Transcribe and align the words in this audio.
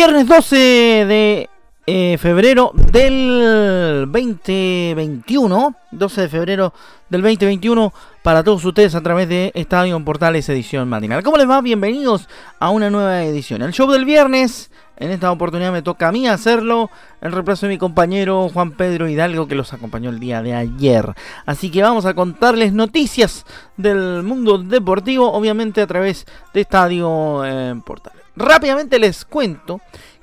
Viernes 0.00 0.26
12 0.26 0.56
de 0.56 1.50
eh, 1.86 2.16
febrero 2.18 2.72
del 2.74 4.08
2021. 4.10 5.74
12 5.90 6.20
de 6.22 6.28
febrero 6.30 6.72
del 7.10 7.20
2021 7.20 7.92
para 8.22 8.42
todos 8.42 8.64
ustedes 8.64 8.94
a 8.94 9.02
través 9.02 9.28
de 9.28 9.52
Estadio 9.54 9.94
en 9.94 10.06
Portales 10.06 10.48
edición 10.48 10.88
matinal. 10.88 11.22
¿Cómo 11.22 11.36
les 11.36 11.46
va? 11.46 11.60
Bienvenidos 11.60 12.30
a 12.58 12.70
una 12.70 12.88
nueva 12.88 13.24
edición. 13.24 13.60
El 13.60 13.74
show 13.74 13.90
del 13.90 14.06
viernes. 14.06 14.70
En 14.96 15.10
esta 15.10 15.30
oportunidad 15.30 15.70
me 15.70 15.82
toca 15.82 16.08
a 16.08 16.12
mí 16.12 16.26
hacerlo 16.26 16.88
en 17.20 17.32
reemplazo 17.32 17.66
de 17.66 17.72
mi 17.74 17.78
compañero 17.78 18.48
Juan 18.48 18.70
Pedro 18.70 19.06
Hidalgo 19.06 19.48
que 19.48 19.54
los 19.54 19.74
acompañó 19.74 20.08
el 20.08 20.18
día 20.18 20.40
de 20.40 20.54
ayer. 20.54 21.12
Así 21.44 21.70
que 21.70 21.82
vamos 21.82 22.06
a 22.06 22.14
contarles 22.14 22.72
noticias 22.72 23.44
del 23.76 24.22
mundo 24.22 24.56
deportivo, 24.56 25.30
obviamente 25.30 25.82
a 25.82 25.86
través 25.86 26.26
de 26.54 26.62
Estadio 26.62 27.44
en 27.44 27.82
Portales. 27.82 28.19
Rápidamente 28.36 28.98
les 28.98 29.24
cuento 29.24 29.80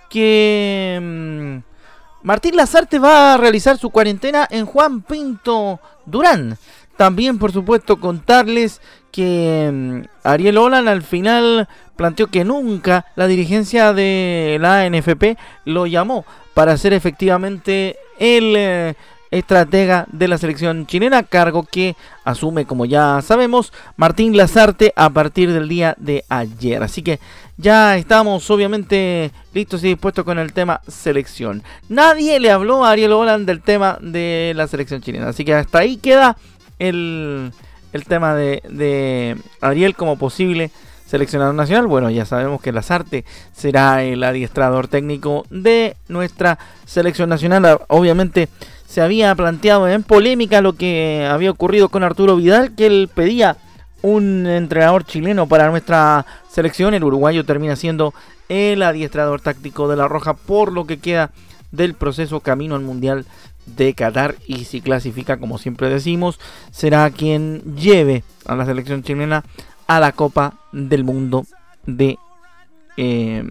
que 0.09 0.99
mm, 1.01 2.25
Martín 2.25 2.55
Lazarte 2.55 2.99
va 2.99 3.33
a 3.33 3.37
realizar 3.37 3.77
su 3.77 3.89
cuarentena 3.89 4.47
en 4.49 4.65
Juan 4.65 5.01
Pinto 5.01 5.79
Durán. 6.05 6.57
También, 6.95 7.37
por 7.37 7.51
supuesto, 7.51 7.99
contarles 7.99 8.81
que 9.11 9.69
mm, 9.71 10.01
Ariel 10.23 10.57
Olan 10.57 10.87
al 10.87 11.03
final 11.03 11.67
planteó 11.95 12.27
que 12.27 12.43
nunca 12.43 13.05
la 13.15 13.27
dirigencia 13.27 13.93
de 13.93 14.57
la 14.59 14.89
NFP 14.89 15.37
lo 15.65 15.85
llamó 15.85 16.25
para 16.53 16.77
ser 16.77 16.93
efectivamente 16.93 17.97
el 18.19 18.55
eh, 18.55 18.95
estratega 19.31 20.05
de 20.11 20.27
la 20.27 20.37
selección 20.37 20.85
chilena, 20.85 21.23
cargo 21.23 21.63
que 21.63 21.95
asume, 22.23 22.65
como 22.65 22.85
ya 22.85 23.21
sabemos, 23.21 23.73
Martín 23.95 24.35
Lazarte 24.35 24.93
a 24.95 25.09
partir 25.09 25.51
del 25.51 25.67
día 25.67 25.95
de 25.97 26.23
ayer. 26.29 26.81
Así 26.83 27.01
que 27.01 27.19
ya 27.57 27.97
estamos 27.97 28.49
obviamente 28.51 29.31
listos 29.53 29.83
y 29.83 29.87
dispuestos 29.87 30.23
con 30.23 30.39
el 30.39 30.53
tema 30.53 30.81
selección. 30.87 31.63
Nadie 31.89 32.39
le 32.39 32.51
habló 32.51 32.85
a 32.85 32.91
Ariel 32.91 33.13
Holland 33.13 33.47
del 33.47 33.61
tema 33.61 33.97
de 34.01 34.53
la 34.55 34.67
selección 34.67 35.01
chilena. 35.01 35.29
Así 35.29 35.43
que 35.43 35.53
hasta 35.53 35.79
ahí 35.79 35.97
queda 35.97 36.37
el, 36.79 37.51
el 37.93 38.05
tema 38.05 38.35
de, 38.35 38.61
de 38.69 39.37
Ariel 39.61 39.95
como 39.95 40.17
posible 40.17 40.71
seleccionador 41.07 41.55
nacional. 41.55 41.87
Bueno, 41.87 42.09
ya 42.09 42.25
sabemos 42.25 42.61
que 42.61 42.71
Lazarte 42.71 43.25
será 43.53 44.03
el 44.03 44.23
adiestrador 44.23 44.87
técnico 44.87 45.45
de 45.49 45.95
nuestra 46.07 46.59
selección 46.85 47.29
nacional. 47.29 47.79
Obviamente 47.87 48.49
se 48.87 49.01
había 49.01 49.35
planteado 49.35 49.87
en 49.87 50.01
polémica 50.01 50.61
lo 50.61 50.73
que 50.73 51.27
había 51.29 51.51
ocurrido 51.51 51.89
con 51.89 52.03
Arturo 52.03 52.37
Vidal, 52.37 52.73
que 52.73 52.87
él 52.87 53.09
pedía 53.13 53.57
un 54.01 54.47
entrenador 54.47 55.05
chileno 55.05 55.45
para 55.47 55.69
nuestra 55.69 56.25
selección. 56.49 56.93
El 56.93 57.03
uruguayo 57.03 57.45
termina 57.45 57.75
siendo 57.75 58.13
el 58.47 58.81
adiestrador 58.81 59.41
táctico 59.41 59.89
de 59.89 59.97
la 59.97 60.07
Roja 60.07 60.33
por 60.33 60.71
lo 60.71 60.87
que 60.87 60.99
queda 60.99 61.31
del 61.71 61.95
proceso 61.95 62.39
camino 62.39 62.75
al 62.75 62.81
Mundial 62.81 63.25
de 63.65 63.93
Qatar 63.93 64.35
y 64.47 64.63
si 64.63 64.79
clasifica, 64.79 65.37
como 65.37 65.57
siempre 65.57 65.89
decimos, 65.89 66.39
será 66.71 67.09
quien 67.09 67.75
lleve 67.75 68.23
a 68.45 68.55
la 68.55 68.65
selección 68.65 69.03
chilena 69.03 69.43
a 69.87 69.99
la 69.99 70.13
Copa 70.13 70.53
del 70.71 71.03
Mundo 71.03 71.45
de 71.85 72.17
eh, 72.95 73.43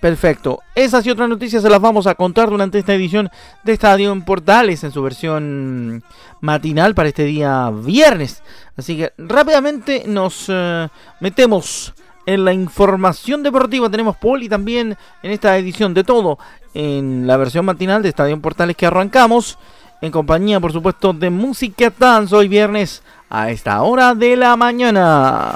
Perfecto. 0.00 0.60
Esas 0.74 1.06
y 1.06 1.10
otras 1.10 1.28
noticias 1.28 1.62
se 1.62 1.70
las 1.70 1.80
vamos 1.80 2.06
a 2.06 2.14
contar 2.14 2.48
durante 2.48 2.78
esta 2.78 2.94
edición 2.94 3.30
de 3.62 3.72
Estadio 3.72 4.12
en 4.12 4.22
Portales 4.22 4.82
en 4.84 4.92
su 4.92 5.02
versión 5.02 6.02
matinal 6.40 6.94
para 6.94 7.08
este 7.08 7.24
día 7.24 7.70
viernes. 7.70 8.42
Así 8.76 8.96
que 8.96 9.12
rápidamente 9.18 10.04
nos 10.06 10.46
eh, 10.48 10.88
metemos 11.20 11.94
en 12.26 12.44
la 12.44 12.52
información 12.52 13.42
deportiva. 13.42 13.90
Tenemos 13.90 14.16
y 14.40 14.48
también 14.48 14.96
en 15.22 15.30
esta 15.30 15.56
edición 15.58 15.94
de 15.94 16.04
todo 16.04 16.38
en 16.74 17.26
la 17.26 17.36
versión 17.36 17.64
matinal 17.64 18.02
de 18.02 18.08
Estadio 18.08 18.34
en 18.34 18.40
Portales 18.40 18.76
que 18.76 18.86
arrancamos 18.86 19.58
en 20.00 20.10
compañía, 20.10 20.58
por 20.58 20.72
supuesto, 20.72 21.12
de 21.12 21.30
Música 21.30 21.92
Dance 21.96 22.34
hoy 22.34 22.48
viernes 22.48 23.02
a 23.30 23.50
esta 23.50 23.82
hora 23.82 24.14
de 24.14 24.36
la 24.36 24.56
mañana. 24.56 25.54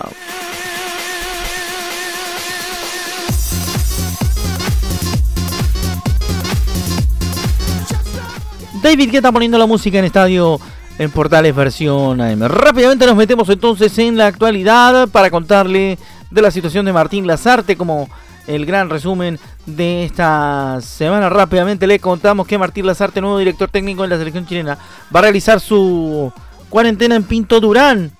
David 8.83 9.15
está 9.15 9.33
poniendo 9.33 9.59
la 9.59 9.67
música 9.67 9.99
en 9.99 10.05
estadio 10.05 10.61
en 10.99 11.11
Portales 11.11 11.55
versión 11.55 12.21
AM. 12.21 12.43
Rápidamente 12.43 13.07
nos 13.07 13.17
metemos 13.17 13.49
entonces 13.49 13.97
en 13.99 14.17
la 14.17 14.27
actualidad 14.27 15.09
para 15.09 15.31
contarle 15.31 15.99
de 16.31 16.43
la 16.43 16.51
situación 16.51 16.85
de 16.85 16.93
Martín 16.93 17.27
Lazarte 17.27 17.77
como 17.77 18.09
el 18.47 18.67
gran 18.67 18.91
resumen 18.91 19.39
de 19.65 20.05
esta 20.05 20.79
semana. 20.81 21.29
Rápidamente 21.29 21.87
le 21.87 21.99
contamos 21.99 22.47
que 22.47 22.59
Martín 22.59 22.87
Lazarte, 22.87 23.21
nuevo 23.21 23.39
director 23.39 23.71
técnico 23.71 24.03
de 24.03 24.09
la 24.09 24.19
selección 24.19 24.47
chilena, 24.47 24.79
va 25.15 25.21
a 25.21 25.23
realizar 25.23 25.61
su 25.61 26.33
cuarentena 26.69 27.17
en 27.17 27.25
Pinto 27.25 27.61
Durán 27.61 28.13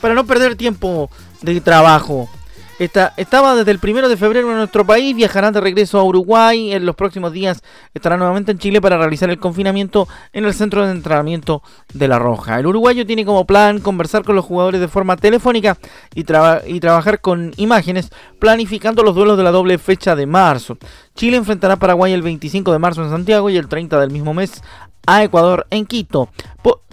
para 0.00 0.14
no 0.14 0.24
perder 0.26 0.56
tiempo 0.56 1.10
de 1.40 1.60
trabajo 1.60 2.28
estaba 2.78 3.54
desde 3.54 3.70
el 3.70 3.78
primero 3.78 4.08
de 4.08 4.16
febrero 4.16 4.50
en 4.50 4.56
nuestro 4.56 4.84
país, 4.84 5.14
viajarán 5.14 5.52
de 5.52 5.60
regreso 5.60 5.98
a 5.98 6.04
Uruguay. 6.04 6.72
En 6.72 6.86
los 6.86 6.96
próximos 6.96 7.32
días 7.32 7.62
estará 7.94 8.16
nuevamente 8.16 8.52
en 8.52 8.58
Chile 8.58 8.80
para 8.80 8.98
realizar 8.98 9.30
el 9.30 9.38
confinamiento 9.38 10.08
en 10.32 10.44
el 10.44 10.54
centro 10.54 10.84
de 10.84 10.92
entrenamiento 10.92 11.62
de 11.92 12.08
La 12.08 12.18
Roja. 12.18 12.58
El 12.58 12.66
uruguayo 12.66 13.06
tiene 13.06 13.24
como 13.24 13.46
plan 13.46 13.80
conversar 13.80 14.24
con 14.24 14.36
los 14.36 14.44
jugadores 14.44 14.80
de 14.80 14.88
forma 14.88 15.16
telefónica 15.16 15.78
y, 16.14 16.20
y 16.20 16.80
trabajar 16.80 17.20
con 17.20 17.52
imágenes, 17.56 18.10
planificando 18.38 19.02
los 19.02 19.14
duelos 19.14 19.36
de 19.36 19.44
la 19.44 19.50
doble 19.50 19.78
fecha 19.78 20.16
de 20.16 20.26
marzo. 20.26 20.78
Chile 21.14 21.36
enfrentará 21.36 21.74
a 21.74 21.78
Paraguay 21.78 22.12
el 22.12 22.22
25 22.22 22.72
de 22.72 22.78
marzo 22.78 23.02
en 23.02 23.10
Santiago 23.10 23.50
y 23.50 23.56
el 23.56 23.68
30 23.68 24.00
del 24.00 24.10
mismo 24.10 24.34
mes 24.34 24.62
a 25.06 25.22
Ecuador 25.22 25.66
en 25.70 25.86
Quito 25.86 26.28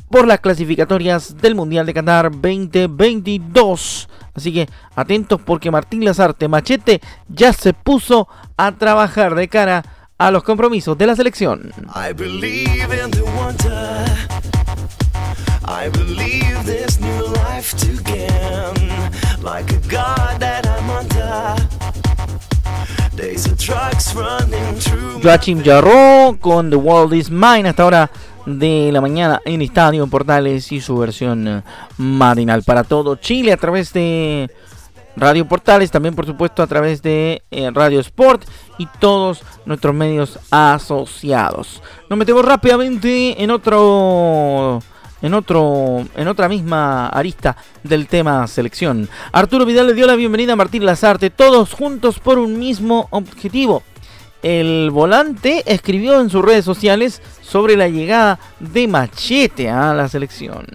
por 0.10 0.28
las 0.28 0.40
clasificatorias 0.40 1.38
del 1.38 1.56
Mundial 1.56 1.86
de 1.86 1.94
Qatar 1.94 2.32
2022. 2.32 4.10
Así 4.34 4.54
que 4.54 4.68
atentos 4.96 5.40
porque 5.42 5.72
Martín 5.72 6.04
Lazarte 6.04 6.48
Machete 6.48 7.02
ya 7.28 7.54
se 7.54 7.74
puso 7.74 8.28
a 8.58 8.72
trabajar 8.72 9.36
de 9.36 9.48
cara 9.48 9.84
a 10.18 10.32
los 10.32 10.44
compromisos 10.44 10.98
de 10.98 11.08
la 11.08 11.16
selección. 11.16 11.72
Joachim 25.22 25.64
Jarro 25.64 26.38
con 26.40 26.70
The 26.70 26.76
World 26.76 27.14
Is 27.14 27.30
Mine 27.30 27.70
hasta 27.70 27.84
ahora 27.84 28.12
de 28.46 28.92
la 28.92 29.02
mañana 29.02 29.42
en 29.46 29.62
Estadio 29.62 30.08
Portales 30.08 30.72
y 30.72 30.82
su 30.82 30.98
versión 30.98 31.64
matinal 31.98 32.64
para 32.64 32.84
todo 32.84 33.16
Chile 33.16 33.54
a 33.54 33.58
través 33.58 33.94
de 33.94 34.50
Radio 35.16 35.48
Portales, 35.48 35.92
también 35.92 36.16
por 36.16 36.26
supuesto 36.26 36.64
a 36.64 36.68
través 36.68 37.02
de 37.02 37.44
eh, 37.52 37.70
Radio 37.74 38.00
Sport 38.00 38.44
y 38.78 38.88
todos 39.00 39.42
nuestros 39.66 39.94
medios 39.94 40.40
asociados. 40.50 41.82
Nos 42.10 42.18
metemos 42.18 42.46
rápidamente 42.46 43.42
en 43.42 43.52
otro 43.52 44.82
en 45.22 45.34
otro 45.34 46.06
en 46.16 46.28
otra 46.30 46.48
misma 46.48 47.08
arista 47.08 47.58
del 47.84 48.08
tema 48.08 48.48
selección. 48.48 49.10
Arturo 49.34 49.66
Vidal 49.66 49.88
le 49.88 49.94
dio 49.94 50.08
la 50.08 50.16
bienvenida 50.16 50.54
a 50.54 50.56
Martín 50.56 50.86
Lazarte, 50.86 51.30
todos 51.30 51.74
juntos 51.74 52.20
por 52.20 52.40
un 52.40 52.58
mismo 52.58 53.08
objetivo. 53.12 53.84
El 54.42 54.90
volante 54.92 55.64
escribió 55.66 56.22
en 56.22 56.30
sus 56.30 56.44
redes 56.44 56.64
sociales 56.64 57.22
sobre 57.42 57.76
la 57.76 57.90
llegada 57.90 58.40
de 58.60 58.88
Machete 58.88 59.70
a 59.70 59.94
la 59.94 60.08
selección. 60.08 60.66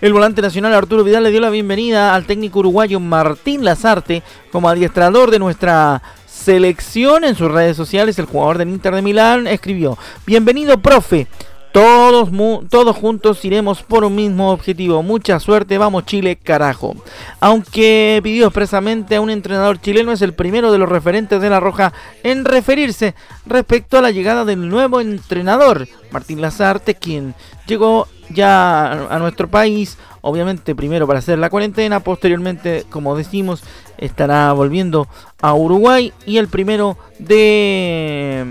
El 0.00 0.12
volante 0.12 0.42
nacional 0.42 0.74
Arturo 0.74 1.04
Vidal 1.04 1.22
le 1.22 1.30
dio 1.30 1.40
la 1.40 1.50
bienvenida 1.50 2.16
al 2.16 2.26
técnico 2.26 2.58
uruguayo 2.58 2.98
Martín 2.98 3.64
Lazarte 3.64 4.24
como 4.50 4.68
adiestrador 4.68 5.30
de 5.30 5.38
nuestra 5.38 6.02
selección. 6.26 7.22
En 7.22 7.36
sus 7.36 7.50
redes 7.50 7.76
sociales 7.76 8.18
el 8.18 8.26
jugador 8.26 8.58
del 8.58 8.70
Inter 8.70 8.94
de 8.96 9.02
Milán 9.02 9.46
escribió, 9.46 9.96
bienvenido 10.26 10.78
profe. 10.78 11.28
Todos, 11.72 12.28
todos 12.68 12.96
juntos 12.96 13.42
iremos 13.46 13.82
por 13.82 14.04
un 14.04 14.14
mismo 14.14 14.50
objetivo. 14.50 15.02
Mucha 15.02 15.40
suerte, 15.40 15.78
vamos 15.78 16.04
Chile, 16.04 16.36
carajo. 16.36 16.94
Aunque 17.40 18.20
pidió 18.22 18.46
expresamente 18.46 19.16
a 19.16 19.22
un 19.22 19.30
entrenador 19.30 19.80
chileno, 19.80 20.12
es 20.12 20.20
el 20.20 20.34
primero 20.34 20.70
de 20.70 20.76
los 20.76 20.88
referentes 20.88 21.40
de 21.40 21.48
La 21.48 21.60
Roja 21.60 21.94
en 22.22 22.44
referirse 22.44 23.14
respecto 23.46 23.96
a 23.96 24.02
la 24.02 24.10
llegada 24.10 24.44
del 24.44 24.68
nuevo 24.68 25.00
entrenador, 25.00 25.88
Martín 26.10 26.42
Lazarte, 26.42 26.94
quien 26.94 27.34
llegó 27.66 28.06
ya 28.28 28.92
a 29.08 29.18
nuestro 29.18 29.48
país, 29.48 29.96
obviamente 30.20 30.74
primero 30.74 31.06
para 31.06 31.20
hacer 31.20 31.38
la 31.38 31.48
cuarentena, 31.48 32.00
posteriormente, 32.00 32.84
como 32.90 33.16
decimos, 33.16 33.62
estará 33.96 34.52
volviendo 34.52 35.08
a 35.40 35.54
Uruguay 35.54 36.12
y 36.26 36.36
el 36.36 36.48
primero 36.48 36.98
de 37.18 38.44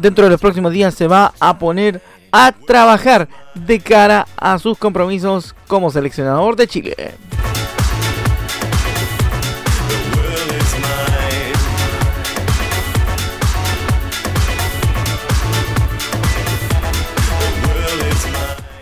dentro 0.00 0.24
de 0.24 0.30
los 0.30 0.40
próximos 0.40 0.72
días 0.72 0.94
se 0.94 1.06
va 1.06 1.32
a 1.40 1.58
poner 1.58 2.00
a 2.32 2.52
trabajar 2.52 3.28
de 3.54 3.80
cara 3.80 4.26
a 4.36 4.58
sus 4.58 4.78
compromisos 4.78 5.54
como 5.66 5.90
seleccionador 5.90 6.56
de 6.56 6.68
Chile. 6.68 7.14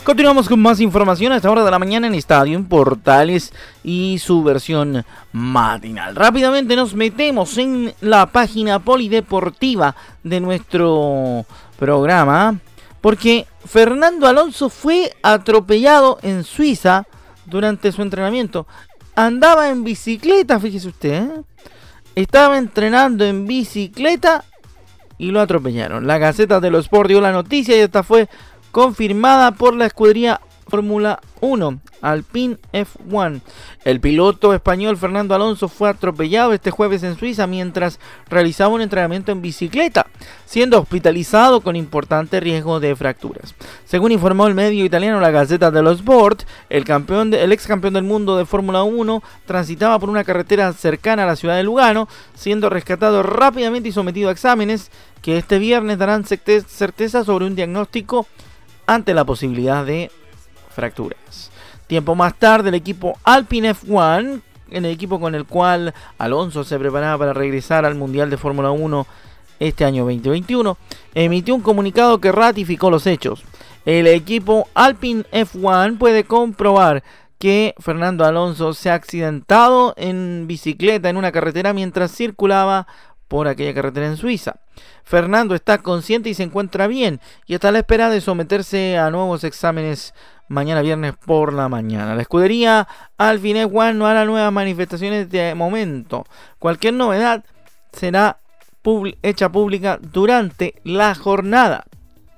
Continuamos 0.09 0.49
con 0.49 0.61
más 0.61 0.81
información 0.81 1.33
a 1.33 1.37
esta 1.37 1.51
hora 1.51 1.63
de 1.63 1.71
la 1.71 1.79
mañana 1.79 2.07
en 2.07 2.15
Estadio, 2.15 2.57
en 2.57 2.65
Portales 2.65 3.53
y 3.85 4.19
su 4.19 4.43
versión 4.43 5.05
matinal. 5.33 6.17
Rápidamente 6.17 6.77
nos 6.77 6.95
metemos 6.95 7.59
en 7.59 7.93
la 8.01 8.25
página 8.25 8.79
polideportiva 8.79 9.95
de 10.23 10.41
nuestro 10.41 11.45
programa 11.79 12.59
porque 13.03 13.47
Fernando 13.67 14.27
Alonso 14.27 14.71
fue 14.71 15.15
atropellado 15.23 16.19
en 16.23 16.43
Suiza 16.43 17.07
durante 17.45 17.93
su 17.93 18.01
entrenamiento. 18.01 18.67
Andaba 19.15 19.69
en 19.69 19.85
bicicleta, 19.85 20.59
fíjese 20.59 20.89
usted. 20.89 21.23
¿eh? 21.23 21.43
Estaba 22.15 22.57
entrenando 22.57 23.27
en 23.27 23.47
bicicleta 23.47 24.43
y 25.19 25.33
lo 25.33 25.41
atropellaron. 25.43 26.07
La 26.07 26.17
Gaceta 26.17 26.61
de 26.61 26.71
los 26.71 26.87
Sport 26.87 27.11
dio 27.11 27.21
la 27.21 27.33
noticia 27.33 27.77
y 27.77 27.81
esta 27.81 28.03
fue 28.03 28.27
confirmada 28.71 29.53
por 29.53 29.75
la 29.75 29.87
escudería 29.87 30.41
Fórmula 30.69 31.21
1, 31.41 31.81
Alpine 32.03 32.59
F1. 32.73 33.41
El 33.85 34.01
piloto 34.01 34.53
español 34.53 34.99
Fernando 34.99 35.35
Alonso 35.35 35.69
fue 35.69 35.89
atropellado 35.89 36.53
este 36.53 36.71
jueves 36.71 37.03
en 37.03 37.17
Suiza 37.17 37.47
mientras 37.47 37.99
realizaba 38.29 38.75
un 38.75 38.83
entrenamiento 38.83 39.33
en 39.33 39.41
bicicleta, 39.41 40.07
siendo 40.45 40.79
hospitalizado 40.79 41.63
con 41.63 41.75
importante 41.75 42.39
riesgo 42.41 42.81
de 42.81 42.95
fracturas. 42.95 43.55
Según 43.87 44.13
informó 44.13 44.47
el 44.47 44.55
medio 44.55 44.85
italiano 44.85 45.21
La 45.21 45.31
Gazzetta 45.31 45.71
dello 45.71 45.93
Sport, 45.93 46.43
el, 46.69 46.85
campeón 46.85 47.33
el 47.33 47.53
ex 47.53 47.67
campeón 47.67 47.95
del 47.95 48.05
mundo 48.05 48.37
de 48.37 48.45
Fórmula 48.45 48.83
1 48.83 49.23
transitaba 49.47 49.99
por 49.99 50.11
una 50.11 50.25
carretera 50.25 50.73
cercana 50.75 51.23
a 51.23 51.27
la 51.27 51.37
ciudad 51.37 51.57
de 51.57 51.63
Lugano, 51.63 52.09
siendo 52.35 52.69
rescatado 52.69 53.23
rápidamente 53.23 53.89
y 53.89 53.93
sometido 53.93 54.29
a 54.29 54.33
exámenes 54.33 54.91
que 55.23 55.39
este 55.39 55.59
viernes 55.59 55.99
darán 55.99 56.25
certeza 56.27 57.25
sobre 57.25 57.47
un 57.47 57.57
diagnóstico 57.57 58.27
ante 58.89 59.15
la 59.15 59.25
posibilidad 59.25 59.85
de 59.85 60.11
fracturas. 60.71 61.53
Tiempo 61.87 62.15
más 62.15 62.35
tarde, 62.35 62.71
el 62.71 62.75
equipo 62.75 63.19
Alpine 63.23 63.75
F1, 63.75 64.41
en 64.71 64.85
el 64.85 64.91
equipo 64.91 65.21
con 65.21 65.35
el 65.35 65.45
cual 65.45 65.95
Alonso 66.19 66.65
se 66.65 66.79
preparaba 66.79 67.19
para 67.19 67.33
regresar 67.33 67.85
al 67.85 67.95
Mundial 67.95 68.31
de 68.31 68.39
Fórmula 68.39 68.71
1 68.71 69.07
este 69.61 69.85
año 69.85 70.05
2021, 70.05 70.77
emitió 71.15 71.55
un 71.55 71.61
comunicado 71.61 72.21
que 72.21 72.33
ratificó 72.33 72.91
los 72.91 73.07
hechos. 73.07 73.45
El 73.85 74.07
equipo 74.07 74.69
Alpine 74.75 75.25
F1 75.33 75.99
puede 75.99 76.25
comprobar 76.25 77.03
que 77.39 77.75
Fernando 77.79 78.25
Alonso 78.25 78.75
se 78.75 78.91
ha 78.91 78.95
accidentado 78.95 79.95
en 79.97 80.47
bicicleta 80.47 81.09
en 81.09 81.17
una 81.17 81.33
carretera 81.33 81.73
mientras 81.73 82.15
circulaba 82.15 82.87
por 83.29 83.47
aquella 83.47 83.75
carretera 83.75 84.07
en 84.07 84.17
Suiza. 84.17 84.57
Fernando 85.05 85.55
está 85.55 85.79
consciente 85.79 86.31
y 86.31 86.35
se 86.35 86.43
encuentra 86.43 86.87
bien 86.87 87.21
y 87.47 87.55
está 87.55 87.69
a 87.69 87.73
la 87.73 87.79
espera 87.79 88.11
de 88.11 88.21
someterse 88.21 88.99
a 88.99 89.11
nuevos 89.11 89.45
exámenes 89.45 90.15
mañana 90.49 90.83
viernes 90.83 91.15
por 91.17 91.53
la 91.53 91.69
mañana. 91.69 92.15
La 92.15 92.23
escudería 92.23 92.89
Alfine 93.17 93.67
Juan 93.67 93.99
no 93.99 94.07
hará 94.07 94.25
nuevas 94.25 94.53
manifestaciones 94.53 95.31
de 95.31 95.55
momento. 95.55 96.27
Cualquier 96.59 96.95
novedad 96.95 97.45
será 97.93 98.39
hecha 99.23 99.53
pública 99.53 99.99
durante 100.01 100.75
la 100.83 101.15
jornada, 101.15 101.85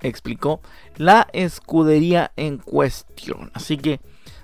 explicó 0.03 0.61
la 0.97 1.29
escudería 1.33 2.33
en 2.37 2.59
cuestión. 2.59 3.51
Así 3.55 3.77
que 3.77 4.01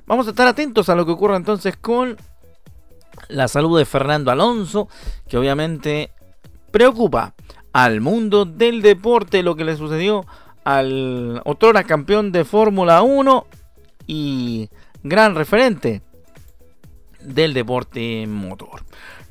vamos 0.07 0.27
a 0.27 0.31
estar 0.31 0.47
atentos 0.47 0.89
a 0.89 0.95
lo 0.95 1.05
que 1.05 1.13
ocurra 1.13 1.37
entonces 1.37 1.77
con 1.77 2.17
la 3.29 3.49
salud 3.49 3.79
de 3.79 3.85
Fernando 3.85 4.31
Alonso, 4.31 4.89
que 5.29 5.37
obviamente 5.39 6.13
preocupa 6.77 7.33
al 7.73 8.03
mundo 8.03 8.45
del 8.45 8.83
deporte 8.83 9.43
lo 9.43 9.57
que 9.57 9.65
le 9.65 9.79
sucedió 9.79 10.27
al 10.63 11.41
otrora 11.47 11.85
campeón 11.85 12.33
de 12.33 12.45
Fórmula 12.45 13.01
1 13.01 13.47
y 14.07 14.69
gran 15.03 15.35
referente 15.35 16.03
del 17.23 17.55
deporte 17.55 18.27
motor. 18.27 18.83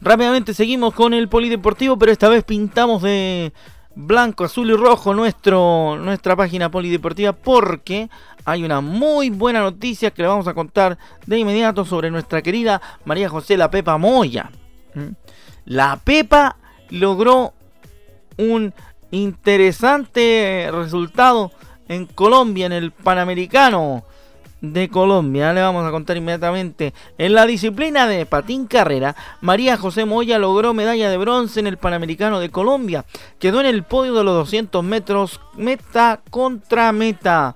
Rápidamente 0.01 0.55
seguimos 0.55 0.95
con 0.95 1.13
el 1.13 1.29
polideportivo, 1.29 1.99
pero 1.99 2.11
esta 2.11 2.29
vez 2.29 2.43
pintamos 2.43 3.03
de 3.03 3.53
blanco, 3.93 4.45
azul 4.45 4.71
y 4.71 4.75
rojo 4.75 5.13
nuestro, 5.13 5.97
nuestra 5.97 6.35
página 6.35 6.71
polideportiva 6.71 7.31
porque 7.31 8.09
hay 8.43 8.63
una 8.63 8.81
muy 8.81 9.29
buena 9.29 9.59
noticia 9.59 10.09
que 10.09 10.23
le 10.23 10.29
vamos 10.29 10.47
a 10.47 10.55
contar 10.55 10.97
de 11.27 11.37
inmediato 11.37 11.85
sobre 11.85 12.09
nuestra 12.09 12.41
querida 12.41 12.81
María 13.05 13.29
José 13.29 13.55
La 13.55 13.69
Pepa 13.69 13.99
Moya. 13.99 14.49
¿Mm? 14.95 15.09
La 15.65 15.99
Pepa 16.03 16.57
logró 16.89 17.53
un 18.37 18.73
interesante 19.11 20.69
resultado 20.71 21.51
en 21.87 22.05
Colombia, 22.05 22.65
en 22.65 22.73
el 22.73 22.91
Panamericano 22.91 24.03
de 24.61 24.89
Colombia. 24.89 25.53
Le 25.53 25.61
vamos 25.61 25.85
a 25.85 25.91
contar 25.91 26.17
inmediatamente. 26.17 26.93
En 27.17 27.33
la 27.33 27.45
disciplina 27.45 28.07
de 28.07 28.25
patín 28.25 28.67
carrera, 28.67 29.15
María 29.41 29.77
José 29.77 30.05
Moya 30.05 30.39
logró 30.39 30.73
medalla 30.73 31.09
de 31.09 31.17
bronce 31.17 31.59
en 31.59 31.67
el 31.67 31.77
Panamericano 31.77 32.39
de 32.39 32.49
Colombia. 32.49 33.05
Quedó 33.39 33.59
en 33.59 33.67
el 33.67 33.83
podio 33.83 34.13
de 34.13 34.23
los 34.23 34.35
200 34.35 34.83
metros 34.83 35.39
meta 35.55 36.21
contra 36.29 36.91
meta. 36.91 37.55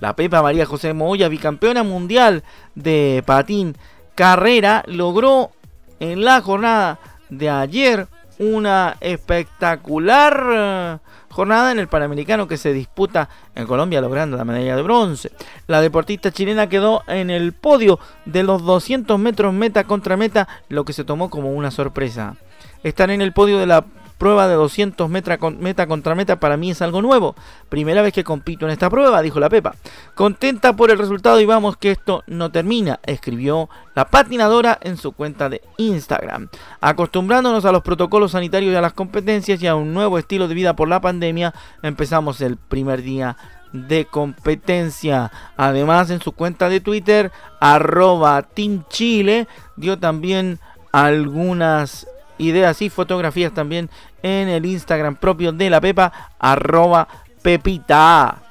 La 0.00 0.14
Pepa 0.14 0.42
María 0.42 0.66
José 0.66 0.92
Moya, 0.92 1.28
bicampeona 1.28 1.82
mundial 1.82 2.42
de 2.74 3.22
patín 3.26 3.76
carrera, 4.14 4.84
logró 4.86 5.52
en 6.00 6.22
la 6.24 6.42
jornada 6.42 6.98
de 7.30 7.48
ayer 7.48 8.06
una 8.38 8.96
espectacular 9.00 10.46
eh, 10.52 10.98
jornada 11.30 11.72
en 11.72 11.78
el 11.78 11.88
Panamericano 11.88 12.48
que 12.48 12.56
se 12.56 12.72
disputa 12.72 13.28
en 13.54 13.66
Colombia 13.66 14.00
logrando 14.00 14.36
la 14.36 14.44
medalla 14.44 14.76
de 14.76 14.82
bronce. 14.82 15.32
La 15.66 15.80
deportista 15.80 16.30
chilena 16.30 16.68
quedó 16.68 17.02
en 17.06 17.30
el 17.30 17.52
podio 17.52 17.98
de 18.24 18.42
los 18.42 18.64
200 18.64 19.18
metros 19.18 19.52
meta 19.52 19.84
contra 19.84 20.16
meta, 20.16 20.48
lo 20.68 20.84
que 20.84 20.92
se 20.92 21.04
tomó 21.04 21.30
como 21.30 21.52
una 21.52 21.70
sorpresa. 21.70 22.36
Estar 22.82 23.10
en 23.10 23.20
el 23.20 23.32
podio 23.32 23.58
de 23.58 23.66
la 23.66 23.84
prueba 24.18 24.48
de 24.48 24.54
200 24.54 25.08
meta, 25.08 25.38
meta 25.58 25.86
contra 25.86 26.14
meta 26.14 26.40
para 26.40 26.56
mí 26.56 26.70
es 26.70 26.82
algo 26.82 27.02
nuevo. 27.02 27.34
Primera 27.68 28.02
vez 28.02 28.12
que 28.12 28.24
compito 28.24 28.66
en 28.66 28.72
esta 28.72 28.90
prueba, 28.90 29.22
dijo 29.22 29.40
la 29.40 29.48
Pepa. 29.48 29.74
Contenta 30.14 30.74
por 30.74 30.90
el 30.90 30.98
resultado 30.98 31.40
y 31.40 31.46
vamos 31.46 31.76
que 31.76 31.90
esto 31.90 32.24
no 32.26 32.50
termina, 32.50 33.00
escribió 33.04 33.68
la 33.94 34.06
patinadora 34.06 34.78
en 34.82 34.96
su 34.96 35.12
cuenta 35.12 35.48
de 35.48 35.62
Instagram. 35.76 36.48
Acostumbrándonos 36.80 37.64
a 37.64 37.72
los 37.72 37.82
protocolos 37.82 38.32
sanitarios 38.32 38.72
y 38.72 38.76
a 38.76 38.80
las 38.80 38.92
competencias 38.92 39.62
y 39.62 39.66
a 39.66 39.74
un 39.74 39.92
nuevo 39.92 40.18
estilo 40.18 40.48
de 40.48 40.54
vida 40.54 40.76
por 40.76 40.88
la 40.88 41.00
pandemia, 41.00 41.54
empezamos 41.82 42.40
el 42.40 42.56
primer 42.56 43.02
día 43.02 43.36
de 43.72 44.06
competencia. 44.06 45.30
Además, 45.56 46.10
en 46.10 46.20
su 46.20 46.32
cuenta 46.32 46.68
de 46.68 46.80
Twitter, 46.80 47.30
arroba 47.60 48.46
Chile, 48.88 49.48
dio 49.76 49.98
también 49.98 50.58
algunas 50.92 52.06
ideas 52.38 52.80
y 52.82 52.90
fotografías 52.90 53.52
también 53.52 53.90
en 54.22 54.48
el 54.48 54.64
Instagram 54.66 55.16
propio 55.16 55.52
de 55.52 55.70
la 55.70 55.80
Pepa, 55.80 56.12
arroba 56.38 57.08
Pepita. 57.42 58.42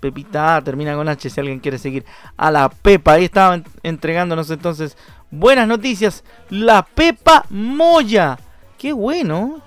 Pepita 0.00 0.60
termina 0.64 0.94
con 0.94 1.08
H 1.08 1.30
si 1.30 1.40
alguien 1.40 1.60
quiere 1.60 1.78
seguir 1.78 2.04
a 2.36 2.50
la 2.50 2.68
Pepa. 2.68 3.12
Ahí 3.12 3.24
estaban 3.24 3.64
entregándonos 3.82 4.50
entonces 4.50 4.96
buenas 5.30 5.68
noticias. 5.68 6.24
La 6.50 6.82
Pepa 6.82 7.44
Moya. 7.50 8.38
Qué 8.78 8.92
bueno. 8.92 9.60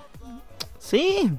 Sí. 0.78 1.32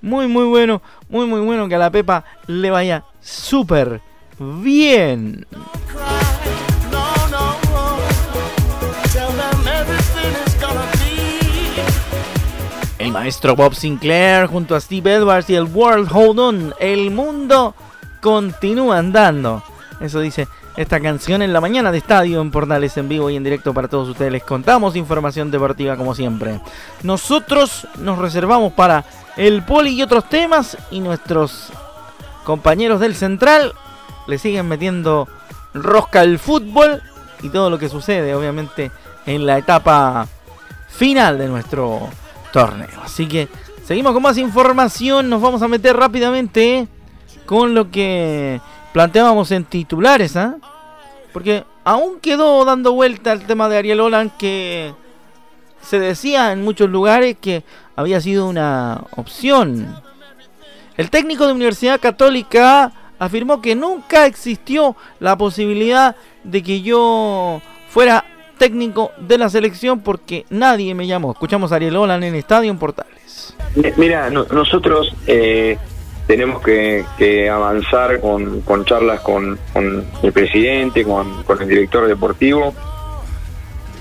Muy, 0.00 0.28
muy 0.28 0.44
bueno. 0.44 0.80
Muy, 1.08 1.26
muy 1.26 1.40
bueno 1.40 1.68
que 1.68 1.74
a 1.74 1.78
la 1.78 1.90
Pepa 1.90 2.24
le 2.46 2.70
vaya 2.70 3.04
súper 3.20 4.00
bien. 4.38 5.46
Maestro 13.10 13.56
Bob 13.56 13.74
Sinclair 13.74 14.46
junto 14.46 14.76
a 14.76 14.80
Steve 14.80 15.14
Edwards 15.14 15.50
y 15.50 15.56
el 15.56 15.64
World 15.64 16.08
Hold 16.12 16.38
On, 16.38 16.74
el 16.78 17.10
mundo 17.10 17.74
continúan 18.20 19.12
dando. 19.12 19.62
Eso 20.00 20.20
dice 20.20 20.46
esta 20.76 21.00
canción 21.00 21.42
en 21.42 21.52
la 21.52 21.60
mañana 21.60 21.90
de 21.90 21.98
estadio 21.98 22.40
en 22.40 22.50
Portales 22.52 22.96
en 22.96 23.08
vivo 23.08 23.28
y 23.28 23.36
en 23.36 23.42
directo 23.42 23.74
para 23.74 23.88
todos 23.88 24.08
ustedes. 24.08 24.30
Les 24.30 24.44
contamos 24.44 24.94
información 24.94 25.50
deportiva 25.50 25.96
como 25.96 26.14
siempre. 26.14 26.60
Nosotros 27.02 27.88
nos 27.98 28.18
reservamos 28.18 28.72
para 28.74 29.04
el 29.36 29.62
poli 29.62 29.90
y 29.90 30.02
otros 30.02 30.28
temas 30.28 30.78
y 30.90 31.00
nuestros 31.00 31.70
compañeros 32.44 33.00
del 33.00 33.16
central 33.16 33.74
le 34.28 34.38
siguen 34.38 34.68
metiendo 34.68 35.28
rosca 35.74 36.20
al 36.20 36.38
fútbol 36.38 37.02
y 37.42 37.48
todo 37.48 37.70
lo 37.70 37.78
que 37.78 37.88
sucede 37.88 38.34
obviamente 38.34 38.92
en 39.26 39.46
la 39.46 39.58
etapa 39.58 40.28
final 40.88 41.38
de 41.38 41.48
nuestro 41.48 42.08
torneo. 42.52 43.00
Así 43.02 43.26
que 43.26 43.48
seguimos 43.84 44.12
con 44.12 44.22
más 44.22 44.38
información, 44.38 45.28
nos 45.28 45.40
vamos 45.40 45.62
a 45.62 45.68
meter 45.68 45.96
rápidamente 45.96 46.88
con 47.46 47.74
lo 47.74 47.90
que 47.90 48.60
planteábamos 48.92 49.50
en 49.52 49.64
titulares, 49.64 50.36
¿ah? 50.36 50.56
Porque 51.32 51.64
aún 51.84 52.20
quedó 52.20 52.64
dando 52.64 52.92
vuelta 52.92 53.32
el 53.32 53.46
tema 53.46 53.68
de 53.68 53.78
Ariel 53.78 54.00
Olan 54.00 54.30
que 54.30 54.94
se 55.82 55.98
decía 55.98 56.52
en 56.52 56.62
muchos 56.62 56.90
lugares 56.90 57.36
que 57.40 57.64
había 57.96 58.20
sido 58.20 58.48
una 58.48 59.04
opción. 59.16 59.96
El 60.96 61.10
técnico 61.10 61.46
de 61.46 61.52
Universidad 61.52 62.00
Católica 62.00 62.92
afirmó 63.18 63.60
que 63.60 63.74
nunca 63.74 64.26
existió 64.26 64.96
la 65.18 65.36
posibilidad 65.36 66.16
de 66.42 66.62
que 66.62 66.82
yo 66.82 67.60
fuera 67.88 68.24
técnico 68.60 69.12
de 69.16 69.38
la 69.38 69.48
selección 69.48 70.00
porque 70.00 70.44
nadie 70.50 70.94
me 70.94 71.06
llamó. 71.06 71.32
Escuchamos 71.32 71.72
a 71.72 71.76
Ariel 71.76 71.96
Olan 71.96 72.22
en 72.22 72.34
Estadio 72.34 72.70
en 72.70 72.78
Portales. 72.78 73.56
Mira, 73.96 74.28
nosotros 74.28 75.16
eh, 75.26 75.78
tenemos 76.26 76.62
que, 76.62 77.48
avanzar 77.50 78.20
con, 78.20 78.84
charlas 78.84 79.20
con, 79.20 79.58
el 79.74 80.32
presidente, 80.34 81.04
con, 81.04 81.42
el 81.58 81.68
director 81.68 82.06
deportivo. 82.06 82.74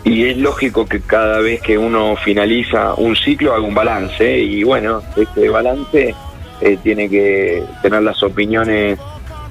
Y 0.04 0.26
es 0.26 0.38
lógico 0.38 0.86
que 0.86 1.00
cada 1.00 1.40
vez 1.40 1.62
que 1.62 1.78
uno 1.78 2.18
finaliza 2.18 2.96
un 2.96 3.16
ciclo 3.16 3.54
haga 3.54 3.64
un 3.64 3.74
balance. 3.74 4.40
Y 4.40 4.64
bueno, 4.64 5.02
este 5.16 5.48
balance 5.48 6.14
eh, 6.60 6.78
tiene 6.84 7.10
que 7.10 7.64
tener 7.82 8.04
las 8.04 8.22
opiniones 8.24 9.00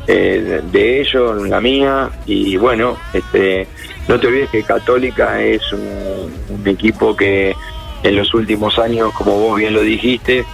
eh, 0.07 0.61
de 0.71 1.00
ellos, 1.00 1.49
la 1.49 1.62
mía. 1.62 2.11
Y 2.27 2.59
bueno, 2.59 2.99
este 3.15 3.67
no 4.09 4.19
te 4.19 4.27
olvides 4.27 4.50
que 4.50 4.62
Católica 4.62 5.41
es 5.41 5.62
un, 5.73 6.67
equipo 6.67 7.17
que 7.17 7.55
en 8.03 8.17
los 8.17 8.35
últimos 8.35 8.79
años, 8.79 9.12
como 9.12 9.38
vos 9.38 9.59
bien 9.59 9.75
lo 9.75 9.81
dijiste, 9.81 10.45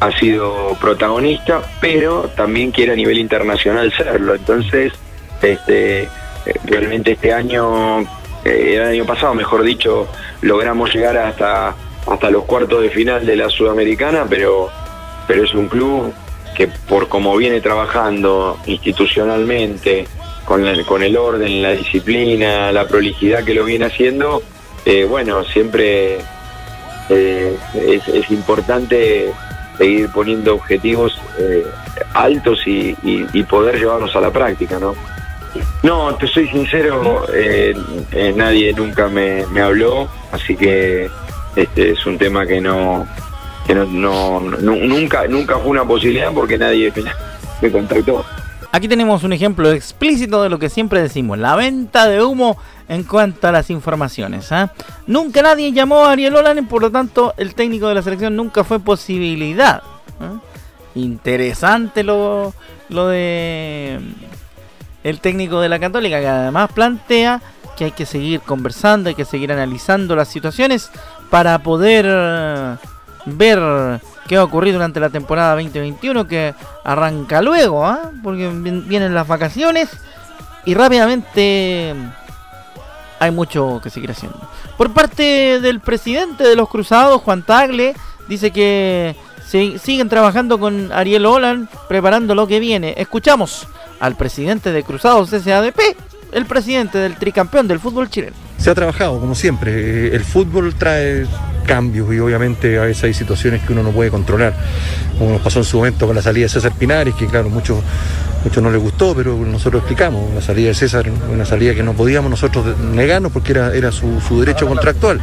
ha 0.00 0.10
sido 0.18 0.76
protagonista, 0.80 1.60
pero 1.80 2.30
también 2.34 2.70
quiere 2.70 2.92
a 2.92 2.96
nivel 2.96 3.18
internacional 3.18 3.92
serlo. 3.92 4.34
Entonces, 4.34 4.92
este, 5.42 6.08
realmente 6.64 7.12
este 7.12 7.32
año, 7.32 8.00
eh, 8.44 8.76
el 8.76 8.82
año 8.82 9.04
pasado, 9.04 9.34
mejor 9.34 9.62
dicho, 9.62 10.08
logramos 10.40 10.92
llegar 10.94 11.16
hasta, 11.18 11.74
hasta 12.06 12.30
los 12.30 12.44
cuartos 12.44 12.82
de 12.82 12.90
final 12.90 13.26
de 13.26 13.36
la 13.36 13.48
Sudamericana, 13.48 14.26
pero, 14.28 14.70
pero 15.26 15.44
es 15.44 15.54
un 15.54 15.68
club 15.68 16.12
que 16.56 16.68
por 16.68 17.08
como 17.08 17.36
viene 17.36 17.60
trabajando 17.60 18.58
institucionalmente, 18.66 20.06
con 20.50 20.66
el, 20.66 20.84
con 20.84 21.00
el 21.00 21.16
orden, 21.16 21.62
la 21.62 21.70
disciplina, 21.70 22.72
la 22.72 22.84
prolijidad 22.84 23.44
que 23.44 23.54
lo 23.54 23.64
viene 23.64 23.84
haciendo, 23.84 24.42
eh, 24.84 25.04
bueno, 25.04 25.44
siempre 25.44 26.18
eh, 27.08 27.56
es, 27.72 28.30
importante 28.32 29.30
seguir 29.78 30.08
poniendo 30.08 30.56
objetivos 30.56 31.16
eh, 31.38 31.64
altos 32.14 32.66
y, 32.66 32.94
poder 33.48 33.78
llevarlos 33.78 34.16
a 34.16 34.20
la 34.20 34.32
práctica, 34.32 34.80
¿no? 34.80 34.96
No, 35.84 36.16
te 36.16 36.26
soy 36.26 36.48
sincero, 36.48 37.24
nadie 38.34 38.72
nunca 38.72 39.06
me, 39.06 39.44
habló, 39.62 40.08
así 40.32 40.56
que 40.56 41.08
este 41.54 41.92
es 41.92 42.04
un 42.06 42.18
tema 42.18 42.44
que 42.44 42.60
no, 42.60 43.06
que 43.68 43.74
no, 43.76 43.86
no, 43.86 44.40
nunca, 44.40 45.28
nunca 45.28 45.58
fue 45.58 45.70
una 45.70 45.84
posibilidad 45.84 46.32
porque 46.32 46.58
nadie 46.58 46.92
me 47.62 47.70
contactó. 47.70 48.24
Aquí 48.72 48.86
tenemos 48.86 49.24
un 49.24 49.32
ejemplo 49.32 49.72
explícito 49.72 50.42
de 50.42 50.48
lo 50.48 50.58
que 50.58 50.68
siempre 50.68 51.02
decimos, 51.02 51.38
la 51.38 51.56
venta 51.56 52.06
de 52.08 52.22
humo 52.22 52.56
en 52.88 53.02
cuanto 53.02 53.48
a 53.48 53.52
las 53.52 53.68
informaciones. 53.68 54.52
¿ah? 54.52 54.72
Nunca 55.06 55.42
nadie 55.42 55.72
llamó 55.72 56.04
a 56.04 56.12
Ariel 56.12 56.36
Olan, 56.36 56.66
por 56.66 56.82
lo 56.82 56.90
tanto 56.90 57.34
el 57.36 57.54
técnico 57.54 57.88
de 57.88 57.96
la 57.96 58.02
selección 58.02 58.36
nunca 58.36 58.62
fue 58.62 58.78
posibilidad. 58.78 59.82
¿ah? 60.20 60.38
Interesante 60.94 62.04
lo, 62.04 62.54
lo 62.88 63.08
de 63.08 63.98
el 65.02 65.20
técnico 65.20 65.60
de 65.60 65.68
la 65.68 65.80
Católica, 65.80 66.20
que 66.20 66.28
además 66.28 66.70
plantea 66.72 67.40
que 67.76 67.86
hay 67.86 67.92
que 67.92 68.06
seguir 68.06 68.40
conversando, 68.40 69.08
hay 69.08 69.14
que 69.14 69.24
seguir 69.24 69.50
analizando 69.50 70.14
las 70.14 70.28
situaciones 70.28 70.90
para 71.30 71.58
poder 71.60 72.06
ver 73.24 74.00
qué 74.30 74.36
va 74.36 74.42
a 74.42 74.44
ocurrir 74.44 74.72
durante 74.74 75.00
la 75.00 75.10
temporada 75.10 75.56
2021 75.56 76.28
que 76.28 76.54
arranca 76.84 77.42
luego, 77.42 77.84
¿ah? 77.84 78.12
porque 78.22 78.48
vienen 78.48 79.12
las 79.12 79.26
vacaciones 79.26 79.88
y 80.64 80.74
rápidamente 80.74 81.96
hay 83.18 83.30
mucho 83.32 83.80
que 83.82 83.90
seguir 83.90 84.12
haciendo. 84.12 84.38
Por 84.76 84.92
parte 84.92 85.58
del 85.60 85.80
presidente 85.80 86.44
de 86.44 86.54
los 86.54 86.68
Cruzados, 86.68 87.22
Juan 87.22 87.42
Tagle, 87.42 87.96
dice 88.28 88.52
que 88.52 89.16
siguen 89.48 90.08
trabajando 90.08 90.60
con 90.60 90.92
Ariel 90.92 91.26
Olan 91.26 91.68
preparando 91.88 92.36
lo 92.36 92.46
que 92.46 92.60
viene. 92.60 92.94
Escuchamos 92.98 93.66
al 93.98 94.14
presidente 94.14 94.70
de 94.70 94.84
Cruzados 94.84 95.30
SADP, 95.30 95.80
el 96.30 96.46
presidente 96.46 96.98
del 96.98 97.16
tricampeón 97.16 97.66
del 97.66 97.80
fútbol 97.80 98.08
chileno. 98.08 98.49
Se 98.60 98.70
ha 98.70 98.74
trabajado, 98.74 99.18
como 99.18 99.34
siempre. 99.34 100.14
El 100.14 100.22
fútbol 100.22 100.74
trae 100.74 101.26
cambios 101.66 102.12
y 102.12 102.18
obviamente 102.18 102.78
a 102.78 102.82
veces 102.82 103.04
hay 103.04 103.14
situaciones 103.14 103.62
que 103.62 103.72
uno 103.72 103.82
no 103.82 103.90
puede 103.90 104.10
controlar, 104.10 104.54
como 105.18 105.32
nos 105.32 105.40
pasó 105.40 105.60
en 105.60 105.64
su 105.64 105.78
momento 105.78 106.06
con 106.06 106.14
la 106.14 106.22
salida 106.22 106.44
de 106.44 106.48
César 106.50 106.72
Pinares, 106.72 107.14
que 107.14 107.26
claro, 107.26 107.48
muchos 107.48 107.78
mucho 108.44 108.60
no 108.60 108.70
les 108.70 108.80
gustó, 108.80 109.14
pero 109.14 109.36
nosotros 109.36 109.80
explicamos, 109.80 110.34
la 110.34 110.40
salida 110.40 110.68
de 110.68 110.74
César, 110.74 111.10
una 111.30 111.44
salida 111.44 111.74
que 111.74 111.82
no 111.82 111.92
podíamos 111.92 112.30
nosotros 112.30 112.78
negarnos 112.78 113.32
porque 113.32 113.52
era, 113.52 113.74
era 113.74 113.92
su, 113.92 114.40
derecho 114.40 114.66
contractual. 114.66 115.20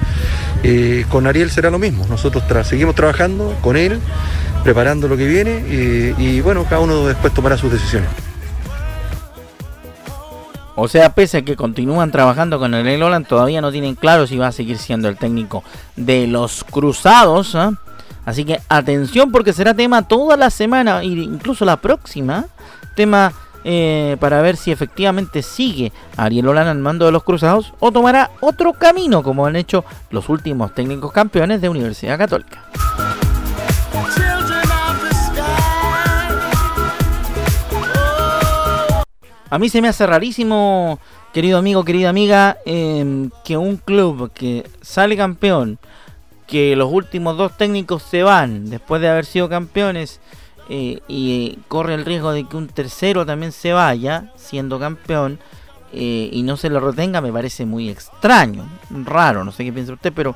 Eh, 0.64 1.06
con 1.10 1.28
Ariel 1.28 1.50
será 1.50 1.70
lo 1.70 1.80
mismo, 1.80 2.06
nosotros 2.08 2.44
seguimos 2.68 2.96
trabajando 2.96 3.56
con 3.62 3.76
él, 3.78 4.00
preparando 4.64 5.08
lo 5.08 5.18
que 5.18 5.28
viene 5.28 5.64
eh, 5.68 6.16
y 6.18 6.42
bueno, 6.42 6.64
cada 6.66 6.82
uno 6.82 7.08
después 7.08 7.34
tomará 7.34 7.58
sus 7.58 7.72
decisiones. 7.72 8.27
O 10.80 10.88
sea, 10.88 11.10
pese 11.16 11.40
a 11.40 11.42
que 11.42 11.56
continúan 11.56 12.12
trabajando 12.12 12.60
con 12.60 12.76
el 12.76 13.02
Holland, 13.02 13.26
todavía 13.26 13.62
no 13.62 13.72
tienen 13.72 13.96
claro 13.96 14.28
si 14.28 14.38
va 14.38 14.48
a 14.48 14.52
seguir 14.52 14.78
siendo 14.78 15.10
el 15.10 15.18
técnico 15.18 15.64
de 15.96 16.28
los 16.28 16.64
Cruzados. 16.64 17.56
¿ah? 17.56 17.74
Así 18.26 18.46
que 18.46 18.62
atención 18.70 19.32
porque 19.32 19.54
será 19.54 19.74
tema 19.74 20.08
toda 20.08 20.38
la 20.38 20.52
semana 20.52 21.02
e 21.02 21.08
incluso 21.08 21.66
la 21.66 21.78
próxima. 21.78 22.46
Tema 22.94 23.34
eh, 23.64 24.18
para 24.20 24.40
ver 24.44 24.56
si 24.56 24.72
efectivamente 24.72 25.42
sigue 25.42 25.92
Ariel 26.16 26.48
Olan 26.48 26.68
al 26.68 26.78
mando 26.78 27.08
de 27.08 27.12
los 27.12 27.24
Cruzados 27.24 27.74
o 27.80 27.92
tomará 27.92 28.30
otro 28.40 28.74
camino 28.74 29.24
como 29.24 29.48
han 29.48 29.56
hecho 29.56 29.84
los 30.12 30.30
últimos 30.30 30.76
técnicos 30.76 31.12
campeones 31.12 31.60
de 31.60 31.70
Universidad 31.70 32.20
Católica. 32.20 32.66
A 39.50 39.60
mí 39.60 39.70
se 39.70 39.82
me 39.82 39.88
hace 39.88 40.06
rarísimo, 40.06 41.00
querido 41.34 41.58
amigo, 41.58 41.86
querida 41.86 42.10
amiga, 42.10 42.58
em, 42.66 43.30
que 43.46 43.56
un 43.56 43.78
club 43.78 44.32
que 44.34 44.70
sale 44.82 45.16
campeón, 45.16 45.80
que 46.48 46.76
los 46.76 46.92
últimos 46.92 47.38
dos 47.38 47.56
técnicos 47.56 48.04
se 48.04 48.24
van 48.24 48.70
después 48.70 49.02
de 49.02 49.10
haber 49.10 49.26
sido 49.26 49.48
campeones 49.48 50.20
eh, 50.70 51.00
y 51.08 51.60
corre 51.70 51.94
el 51.94 52.04
riesgo 52.04 52.34
de 52.34 52.46
que 52.46 52.58
un 52.58 52.68
tercero 52.68 53.26
también 53.26 53.54
se 53.54 53.72
vaya 53.72 54.34
siendo 54.36 54.80
campeón 54.80 55.40
eh, 55.94 56.30
y 56.32 56.44
no 56.44 56.58
se 56.58 56.70
lo 56.70 56.82
retenga, 56.82 57.22
me 57.22 57.32
parece 57.32 57.66
muy 57.66 57.90
extraño, 57.90 58.68
raro, 59.06 59.46
no 59.46 59.54
sé 59.54 59.64
qué 59.64 59.72
piensa 59.72 59.94
usted, 59.94 60.12
pero 60.14 60.36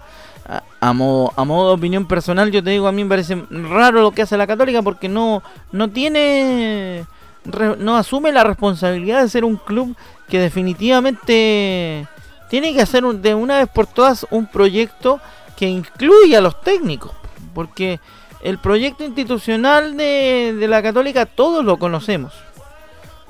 a, 0.80 0.94
modo, 0.94 1.34
a 1.36 1.44
modo 1.44 1.70
de 1.70 1.76
opinión 1.76 2.06
personal 2.08 2.50
yo 2.52 2.64
te 2.64 2.72
digo, 2.72 2.88
a 2.88 2.92
mí 2.92 3.04
me 3.04 3.10
parece 3.10 3.44
raro 3.50 4.02
lo 4.02 4.12
que 4.12 4.22
hace 4.22 4.38
la 4.38 4.48
católica 4.48 4.82
porque 4.82 5.10
no, 5.10 5.44
no 5.72 5.90
tiene 5.90 7.06
no 7.44 7.98
asume 7.98 8.32
la 8.32 8.44
responsabilidad 8.44 9.22
de 9.22 9.30
ser 9.30 9.46
un 9.46 9.58
club 9.58 9.96
que 10.28 10.40
definitivamente 10.40 12.08
tiene 12.50 12.74
que 12.74 12.82
hacer 12.82 13.04
de 13.04 13.34
una 13.34 13.60
vez 13.60 13.70
por 13.70 13.88
todas 13.88 14.28
un 14.30 14.46
proyecto 14.46 15.20
que 15.56 15.68
incluya 15.68 16.40
a 16.40 16.42
los 16.42 16.62
técnicos. 16.62 17.12
Porque 17.54 18.00
el 18.42 18.58
proyecto 18.58 19.04
institucional 19.04 19.98
de, 19.98 20.56
de 20.60 20.68
la 20.68 20.82
Católica 20.82 21.26
todos 21.26 21.64
lo 21.66 21.78
conocemos. 21.78 22.34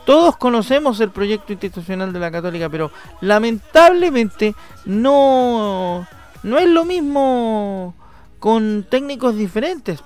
Todos 0.05 0.35
conocemos 0.37 0.99
el 0.99 1.11
proyecto 1.11 1.53
institucional 1.53 2.11
de 2.11 2.19
la 2.19 2.31
Católica, 2.31 2.69
pero 2.69 2.91
lamentablemente 3.21 4.55
no, 4.85 6.07
no 6.43 6.57
es 6.57 6.67
lo 6.67 6.85
mismo 6.85 7.93
con 8.39 8.85
técnicos 8.89 9.35
diferentes. 9.35 10.03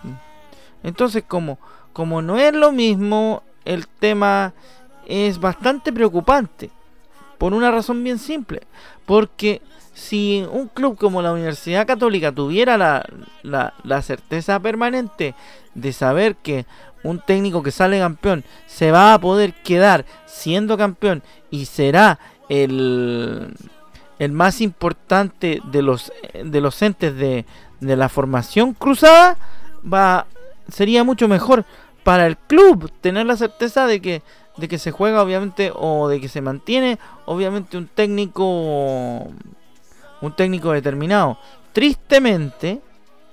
Entonces, 0.84 1.24
como, 1.26 1.58
como 1.94 2.22
no 2.22 2.38
es 2.38 2.54
lo 2.54 2.74
mismo, 2.74 3.44
el 3.66 3.88
tema 3.88 4.54
es 5.08 5.40
bastante 5.40 5.92
preocupante. 5.92 6.70
Por 7.38 7.54
una 7.54 7.72
razón 7.72 8.04
bien 8.04 8.20
simple. 8.20 8.62
Porque 9.06 9.62
si 9.94 10.46
un 10.52 10.68
club 10.68 10.98
como 10.98 11.22
la 11.22 11.32
Universidad 11.32 11.88
Católica 11.88 12.32
tuviera 12.32 12.78
la, 12.78 13.06
la, 13.84 14.02
certeza 14.02 14.60
permanente 14.60 15.36
de 15.74 15.94
saber 15.94 16.36
que 16.36 16.66
un 17.04 17.20
técnico 17.20 17.64
que 17.64 17.72
sale 17.72 18.00
campeón 18.00 18.44
se 18.68 18.92
va 18.92 19.14
a 19.14 19.20
poder 19.20 19.54
quedar 19.54 20.06
siendo 20.26 20.78
campeón 20.78 21.24
y 21.50 21.66
será 21.66 22.20
el, 22.50 23.54
el 24.20 24.32
más 24.32 24.60
importante 24.60 25.62
de 25.64 25.82
los, 25.82 26.12
de 26.44 26.62
los 26.62 26.82
entes 26.82 27.16
de, 27.16 27.46
de 27.80 27.96
la 27.96 28.10
formación 28.10 28.74
cruzada, 28.74 29.38
va, 29.82 30.26
sería 30.70 31.04
mucho 31.04 31.28
mejor 31.28 31.66
para 32.06 32.28
el 32.28 32.38
club 32.38 32.92
tener 33.02 33.26
la 33.26 33.36
certeza 33.36 33.88
de 33.88 34.00
que 34.00 34.22
de 34.58 34.68
que 34.68 34.78
se 34.78 34.92
juega 34.92 35.24
obviamente 35.24 35.72
o 35.76 36.08
de 36.08 36.22
que 36.22 36.30
se 36.30 36.40
mantiene 36.40 37.00
obviamente 37.26 37.78
un 37.78 37.88
técnico 37.88 38.44
un 40.22 40.36
técnico 40.38 40.72
determinado. 40.72 41.40
Tristemente, 41.74 42.80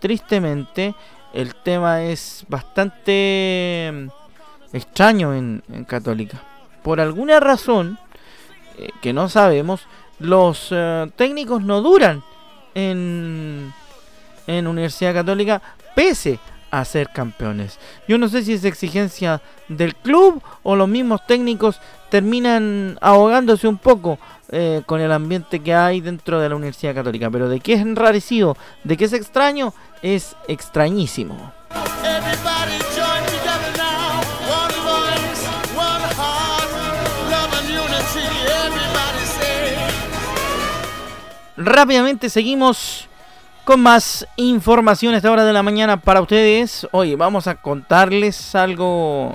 tristemente 0.01 0.95
el 1.35 1.55
tema 1.55 2.03
es 2.03 2.47
bastante 2.49 3.91
mm, 3.93 4.77
extraño 4.77 5.35
en, 5.35 5.63
Católica. 5.87 6.43
Por 6.83 6.99
alguna 6.99 7.41
razón 7.41 7.99
eh, 8.79 8.89
que 9.03 9.13
no 9.13 9.29
sabemos, 9.29 9.87
los 10.19 10.69
eh, 10.71 11.11
técnicos 11.17 11.63
no 11.63 11.83
duran 11.83 12.25
en, 12.75 13.71
en 14.47 14.67
Universidad 14.67 15.13
Católica 15.13 15.61
pese 15.95 16.41
a 16.73 16.85
ser 16.87 17.11
campeones. 17.11 17.79
Yo 18.09 18.19
no 18.19 18.29
sé 18.29 18.43
si 18.43 18.55
es 18.55 18.65
exigencia 18.65 19.43
del 19.69 19.95
club 19.95 20.43
o 20.63 20.75
los 20.75 20.89
mismos 20.89 21.25
técnicos 21.27 21.79
terminan 22.11 22.99
ahogándose 23.01 23.69
un 23.69 23.77
poco 23.77 24.19
eh, 24.51 24.83
con 24.87 25.01
el 25.01 25.13
ambiente 25.13 25.61
que 25.61 25.75
hay 25.75 26.01
dentro 26.01 26.41
de 26.41 26.49
la 26.49 26.57
Universidad 26.57 26.95
Católica. 26.95 27.31
Pero 27.31 27.51
de 27.51 27.61
que 27.61 27.75
es 27.75 27.81
enrarecido, 27.81 28.57
de 28.85 28.97
que 28.97 29.05
es 29.05 29.13
extraño, 29.13 29.75
es 30.01 30.35
extrañísimo. 30.49 31.53
Rápidamente 41.59 42.31
seguimos 42.31 43.09
con 43.65 43.81
más 43.81 44.27
información 44.37 45.15
a 45.15 45.19
esta 45.19 45.31
hora 45.31 45.45
de 45.45 45.53
la 45.53 45.63
mañana 45.63 45.97
para 45.97 46.21
ustedes. 46.21 46.89
Hoy 46.91 47.15
vamos 47.15 47.47
a 47.47 47.55
contarles 47.55 48.55
algo 48.55 49.35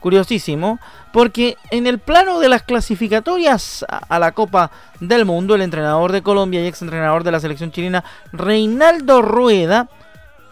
curiosísimo, 0.00 0.78
porque 1.12 1.56
en 1.70 1.86
el 1.86 1.98
plano 1.98 2.38
de 2.38 2.48
las 2.48 2.62
clasificatorias 2.62 3.84
a 3.88 4.18
la 4.18 4.32
Copa 4.32 4.70
del 5.00 5.24
Mundo, 5.24 5.54
el 5.54 5.62
entrenador 5.62 6.12
de 6.12 6.22
Colombia 6.22 6.62
y 6.62 6.66
ex 6.66 6.82
entrenador 6.82 7.24
de 7.24 7.32
la 7.32 7.40
selección 7.40 7.72
chilena, 7.72 8.04
Reinaldo 8.32 9.22
Rueda, 9.22 9.88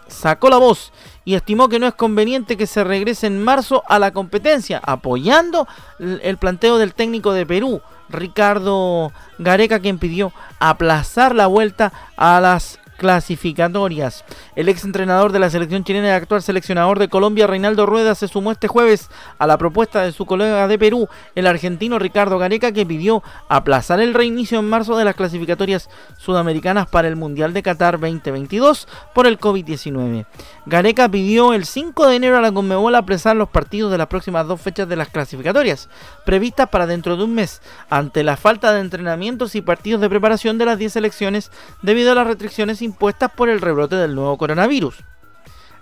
sacó 0.07 0.49
la 0.49 0.57
voz 0.57 0.91
y 1.23 1.35
estimó 1.35 1.69
que 1.69 1.79
no 1.79 1.87
es 1.87 1.93
conveniente 1.93 2.57
que 2.57 2.67
se 2.67 2.83
regrese 2.83 3.27
en 3.27 3.43
marzo 3.43 3.83
a 3.87 3.99
la 3.99 4.11
competencia, 4.11 4.81
apoyando 4.83 5.67
el 5.99 6.37
planteo 6.37 6.77
del 6.77 6.93
técnico 6.93 7.33
de 7.33 7.45
Perú, 7.45 7.81
Ricardo 8.09 9.11
Gareca, 9.37 9.79
quien 9.79 9.99
pidió 9.99 10.33
aplazar 10.59 11.35
la 11.35 11.47
vuelta 11.47 11.93
a 12.17 12.39
las 12.41 12.79
clasificatorias. 12.97 14.23
El 14.55 14.69
ex 14.69 14.83
entrenador 14.83 15.31
de 15.31 15.39
la 15.39 15.49
selección 15.49 15.83
chilena 15.83 16.07
y 16.07 16.11
actual 16.11 16.41
seleccionador 16.41 16.99
de 16.99 17.09
Colombia, 17.09 17.47
Reinaldo 17.47 17.85
Rueda, 17.85 18.15
se 18.15 18.27
sumó 18.27 18.51
este 18.51 18.67
jueves 18.67 19.09
a 19.37 19.47
la 19.47 19.57
propuesta 19.57 20.03
de 20.03 20.11
su 20.11 20.25
colega 20.25 20.67
de 20.67 20.79
Perú, 20.79 21.07
el 21.35 21.47
argentino 21.47 21.99
Ricardo 21.99 22.37
Gareca, 22.37 22.71
que 22.71 22.85
pidió 22.85 23.23
aplazar 23.47 23.99
el 23.99 24.13
reinicio 24.13 24.59
en 24.59 24.69
marzo 24.69 24.97
de 24.97 25.05
las 25.05 25.15
clasificatorias 25.15 25.89
sudamericanas 26.17 26.87
para 26.87 27.07
el 27.07 27.15
Mundial 27.15 27.53
de 27.53 27.63
Qatar 27.63 27.99
2022 27.99 28.87
por 29.13 29.27
el 29.27 29.39
COVID-19. 29.39 30.25
Gareca 30.65 31.09
pidió 31.09 31.53
el 31.53 31.65
5 31.65 32.07
de 32.07 32.15
enero 32.15 32.37
a 32.37 32.41
la 32.41 32.51
Conmebol 32.51 32.95
apresar 32.95 33.35
los 33.35 33.49
partidos 33.49 33.91
de 33.91 33.97
las 33.97 34.07
próximas 34.07 34.47
dos 34.47 34.61
fechas 34.61 34.87
de 34.87 34.95
las 34.95 35.09
clasificatorias, 35.09 35.89
previstas 36.25 36.69
para 36.69 36.87
dentro 36.87 37.17
de 37.17 37.23
un 37.23 37.35
mes, 37.35 37.61
ante 37.89 38.23
la 38.23 38.37
falta 38.37 38.73
de 38.73 38.81
entrenamientos 38.81 39.55
y 39.55 39.61
partidos 39.61 40.01
de 40.01 40.09
preparación 40.09 40.57
de 40.57 40.65
las 40.65 40.77
10 40.77 40.93
selecciones 40.93 41.51
debido 41.81 42.11
a 42.11 42.15
las 42.15 42.27
restricciones 42.27 42.81
impuestas 42.85 43.31
por 43.31 43.49
el 43.49 43.61
rebrote 43.61 43.95
del 43.95 44.15
nuevo 44.15 44.37
coronavirus. 44.37 45.03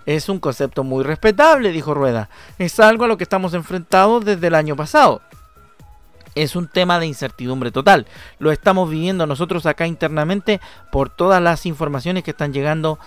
Es 0.06 0.28
un 0.28 0.38
concepto 0.38 0.84
muy 0.84 1.04
respetable, 1.04 1.72
dijo 1.72 1.94
Rueda. 1.94 2.28
Es 2.58 2.78
algo 2.80 3.04
a 3.04 3.08
lo 3.08 3.16
que 3.16 3.24
estamos 3.24 3.54
enfrentados 3.54 4.24
desde 4.24 4.48
el 4.48 4.54
año 4.54 4.76
pasado. 4.76 5.22
Es 6.34 6.56
un 6.56 6.66
tema 6.66 6.98
de 6.98 7.06
incertidumbre 7.06 7.70
total. 7.70 8.06
Lo 8.38 8.50
estamos 8.50 8.90
viviendo 8.90 9.26
nosotros 9.26 9.66
acá 9.66 9.86
internamente 9.86 10.60
por 10.90 11.08
todas 11.08 11.40
las 11.40 11.64
informaciones 11.64 12.24
que 12.24 12.32
están 12.32 12.52
llegando 12.52 12.98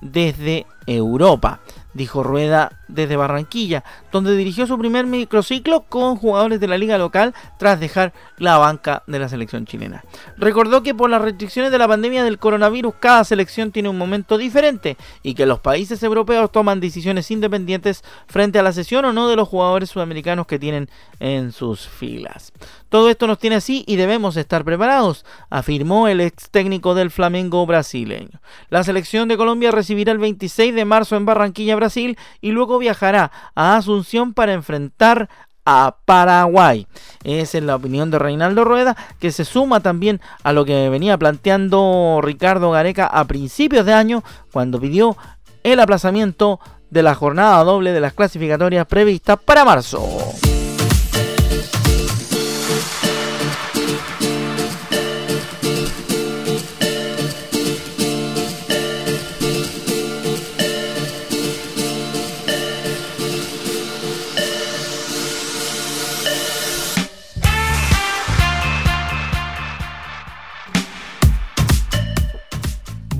desde 0.00 0.66
Europa, 0.86 1.60
dijo 1.94 2.22
Rueda 2.22 2.72
desde 2.88 3.16
Barranquilla, 3.16 3.84
donde 4.12 4.36
dirigió 4.36 4.66
su 4.66 4.78
primer 4.78 5.06
microciclo 5.06 5.82
con 5.82 6.16
jugadores 6.16 6.60
de 6.60 6.68
la 6.68 6.78
liga 6.78 6.98
local 6.98 7.34
tras 7.58 7.80
dejar 7.80 8.12
la 8.38 8.58
banca 8.58 9.02
de 9.06 9.18
la 9.18 9.28
selección 9.28 9.66
chilena. 9.66 10.04
Recordó 10.36 10.82
que 10.82 10.94
por 10.94 11.10
las 11.10 11.22
restricciones 11.22 11.72
de 11.72 11.78
la 11.78 11.88
pandemia 11.88 12.24
del 12.24 12.38
coronavirus 12.38 12.94
cada 13.00 13.24
selección 13.24 13.72
tiene 13.72 13.88
un 13.88 13.98
momento 13.98 14.38
diferente 14.38 14.96
y 15.22 15.34
que 15.34 15.46
los 15.46 15.60
países 15.60 16.02
europeos 16.02 16.52
toman 16.52 16.80
decisiones 16.80 17.30
independientes 17.30 18.04
frente 18.26 18.58
a 18.58 18.62
la 18.62 18.72
sesión 18.72 19.04
o 19.04 19.12
no 19.12 19.28
de 19.28 19.36
los 19.36 19.48
jugadores 19.48 19.90
sudamericanos 19.90 20.46
que 20.46 20.58
tienen 20.58 20.88
en 21.20 21.52
sus 21.52 21.88
filas. 21.88 22.52
Todo 22.88 23.10
esto 23.10 23.26
nos 23.26 23.38
tiene 23.38 23.56
así 23.56 23.84
y 23.86 23.96
debemos 23.96 24.36
estar 24.36 24.64
preparados, 24.64 25.24
afirmó 25.50 26.08
el 26.08 26.20
ex 26.20 26.50
técnico 26.50 26.94
del 26.94 27.10
Flamengo 27.10 27.66
brasileño. 27.66 28.40
La 28.70 28.84
selección 28.84 29.28
de 29.28 29.36
Colombia 29.36 29.70
recibirá 29.70 30.12
el 30.12 30.18
26 30.18 30.74
de 30.74 30.84
marzo 30.84 31.16
en 31.16 31.26
Barranquilla, 31.26 31.76
Brasil, 31.76 32.16
y 32.40 32.52
luego 32.52 32.75
viajará 32.78 33.30
a 33.54 33.76
Asunción 33.76 34.34
para 34.34 34.52
enfrentar 34.52 35.28
a 35.64 35.96
Paraguay. 36.04 36.86
Esa 37.24 37.58
es 37.58 37.64
la 37.64 37.74
opinión 37.76 38.10
de 38.10 38.18
Reinaldo 38.18 38.64
Rueda, 38.64 38.96
que 39.18 39.32
se 39.32 39.44
suma 39.44 39.80
también 39.80 40.20
a 40.44 40.52
lo 40.52 40.64
que 40.64 40.88
venía 40.88 41.18
planteando 41.18 42.20
Ricardo 42.22 42.70
Gareca 42.70 43.06
a 43.06 43.24
principios 43.24 43.84
de 43.84 43.92
año, 43.92 44.22
cuando 44.52 44.80
pidió 44.80 45.16
el 45.64 45.80
aplazamiento 45.80 46.60
de 46.90 47.02
la 47.02 47.16
jornada 47.16 47.62
doble 47.64 47.92
de 47.92 48.00
las 48.00 48.12
clasificatorias 48.12 48.86
previstas 48.86 49.38
para 49.44 49.64
marzo. 49.64 50.06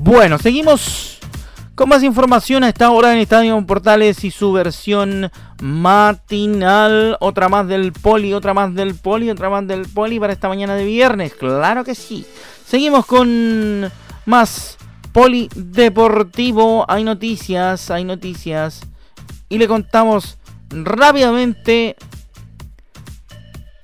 Bueno, 0.07 0.39
seguimos 0.39 1.17
con 1.75 1.89
más 1.89 2.01
información 2.01 2.63
a 2.63 2.69
esta 2.69 2.91
hora 2.91 3.11
en 3.11 3.19
Estadio 3.19 3.61
Portales 3.67 4.23
y 4.23 4.31
su 4.31 4.53
versión 4.53 5.29
matinal. 5.61 7.17
Otra 7.19 7.49
más 7.49 7.67
del 7.67 7.91
poli, 7.91 8.33
otra 8.33 8.53
más 8.53 8.73
del 8.73 8.95
poli, 8.95 9.29
otra 9.29 9.49
más 9.49 9.67
del 9.67 9.85
poli 9.85 10.17
para 10.17 10.31
esta 10.31 10.47
mañana 10.47 10.75
de 10.75 10.85
viernes. 10.85 11.33
Claro 11.33 11.83
que 11.83 11.93
sí. 11.93 12.25
Seguimos 12.65 13.05
con 13.05 13.91
más 14.25 14.77
poli 15.11 15.49
deportivo. 15.53 16.85
Hay 16.87 17.03
noticias, 17.03 17.91
hay 17.91 18.05
noticias. 18.05 18.79
Y 19.49 19.57
le 19.57 19.67
contamos 19.67 20.37
rápidamente 20.69 21.97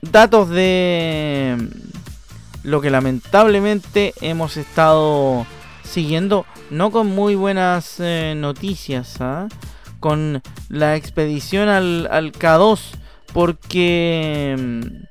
datos 0.01 0.47
de 0.47 1.57
lo 2.63 2.79
que 2.79 2.89
lamentablemente 2.89 4.13
hemos 4.21 4.55
estado 4.55 5.45
siguiendo 5.83 6.45
no 6.69 6.91
con 6.91 7.07
muy 7.07 7.35
buenas 7.35 7.99
eh, 7.99 8.33
noticias, 8.35 9.19
¿ah? 9.19 9.47
con 9.99 10.41
la 10.69 10.95
expedición 10.95 11.69
al, 11.69 12.07
al 12.11 12.31
K2, 12.31 12.79
porque 13.33 14.55
mm, 14.57 15.03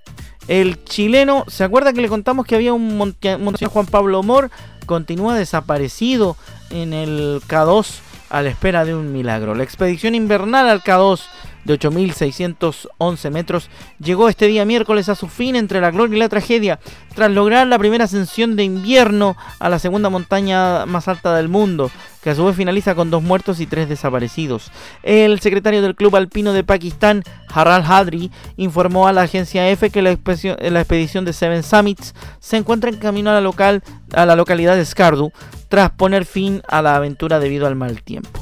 el 0.49 0.85
chileno, 0.85 1.45
¿se 1.49 1.65
acuerda 1.65 1.93
que 1.93 2.03
le 2.03 2.09
contamos 2.09 2.47
que 2.47 2.55
había 2.55 2.73
un 2.73 2.97
montañero 2.97 3.71
Juan 3.71 3.87
Pablo 3.87 4.23
Mor? 4.23 4.51
Continúa 4.87 5.37
desaparecido 5.37 6.37
en 6.71 6.93
el 6.93 7.41
K2 7.49 8.01
a 8.29 8.43
la 8.43 8.49
espera 8.49 8.85
de 8.85 8.95
un 8.95 9.13
milagro. 9.13 9.55
La 9.55 9.63
expedición 9.63 10.15
invernal 10.15 10.69
al 10.69 10.83
K2 10.83 11.21
de 11.65 11.79
8.611 11.79 13.31
metros, 13.31 13.71
llegó 13.99 14.29
este 14.29 14.47
día 14.47 14.65
miércoles 14.65 15.09
a 15.09 15.15
su 15.15 15.29
fin 15.29 15.57
entre 15.57 15.81
la 15.81 15.91
gloria 15.91 16.17
y 16.17 16.19
la 16.21 16.29
tragedia, 16.29 16.81
tras 17.15 17.31
lograr 17.31 17.67
la 17.67 17.79
primera 17.79 18.05
ascensión 18.05 18.57
de 18.57 18.65
invierno 18.65 19.37
a 19.59 19.69
la 19.69 19.79
segunda 19.79 20.11
montaña 20.11 20.87
más 20.87 21.09
alta 21.09 21.35
del 21.35 21.49
mundo. 21.49 21.91
que 22.23 22.31
a 22.31 22.37
su 22.37 22.45
vez 22.45 22.55
finaliza 22.55 22.95
con 22.95 23.11
dos 23.11 23.21
muertos 23.21 23.59
y 23.59 23.67
tres 23.67 23.89
desaparecidos. 23.89 24.71
El 25.03 25.41
secretario 25.41 25.83
del 25.83 25.97
Club 25.97 26.15
Alpino 26.15 26.53
de 26.53 26.63
Pakistán, 26.63 27.25
Haral 27.49 27.83
Hadri, 27.85 28.31
informó 28.57 29.09
a 29.09 29.13
la 29.13 29.23
agencia 29.23 29.69
EFE 29.69 29.91
que 29.91 30.03
la 30.03 30.13
expedición 30.13 31.25
de 31.25 31.33
Seven 31.33 31.65
Summits 31.65 32.15
se 32.39 32.59
encuentra 32.59 32.91
en 32.91 32.99
camino 32.99 33.31
a 33.31 33.35
la, 33.35 33.41
local, 33.41 33.83
a 34.13 34.25
la 34.25 34.37
localidad 34.37 34.77
de 34.77 34.85
Skardu 34.85 35.33
tras 35.69 35.91
poner 35.91 36.25
fin 36.25 36.63
a 36.69 36.81
la 36.81 36.95
aventura 36.95 37.41
debido 37.41 37.67
al 37.67 37.75
mal 37.75 38.03
tiempo. 38.03 38.41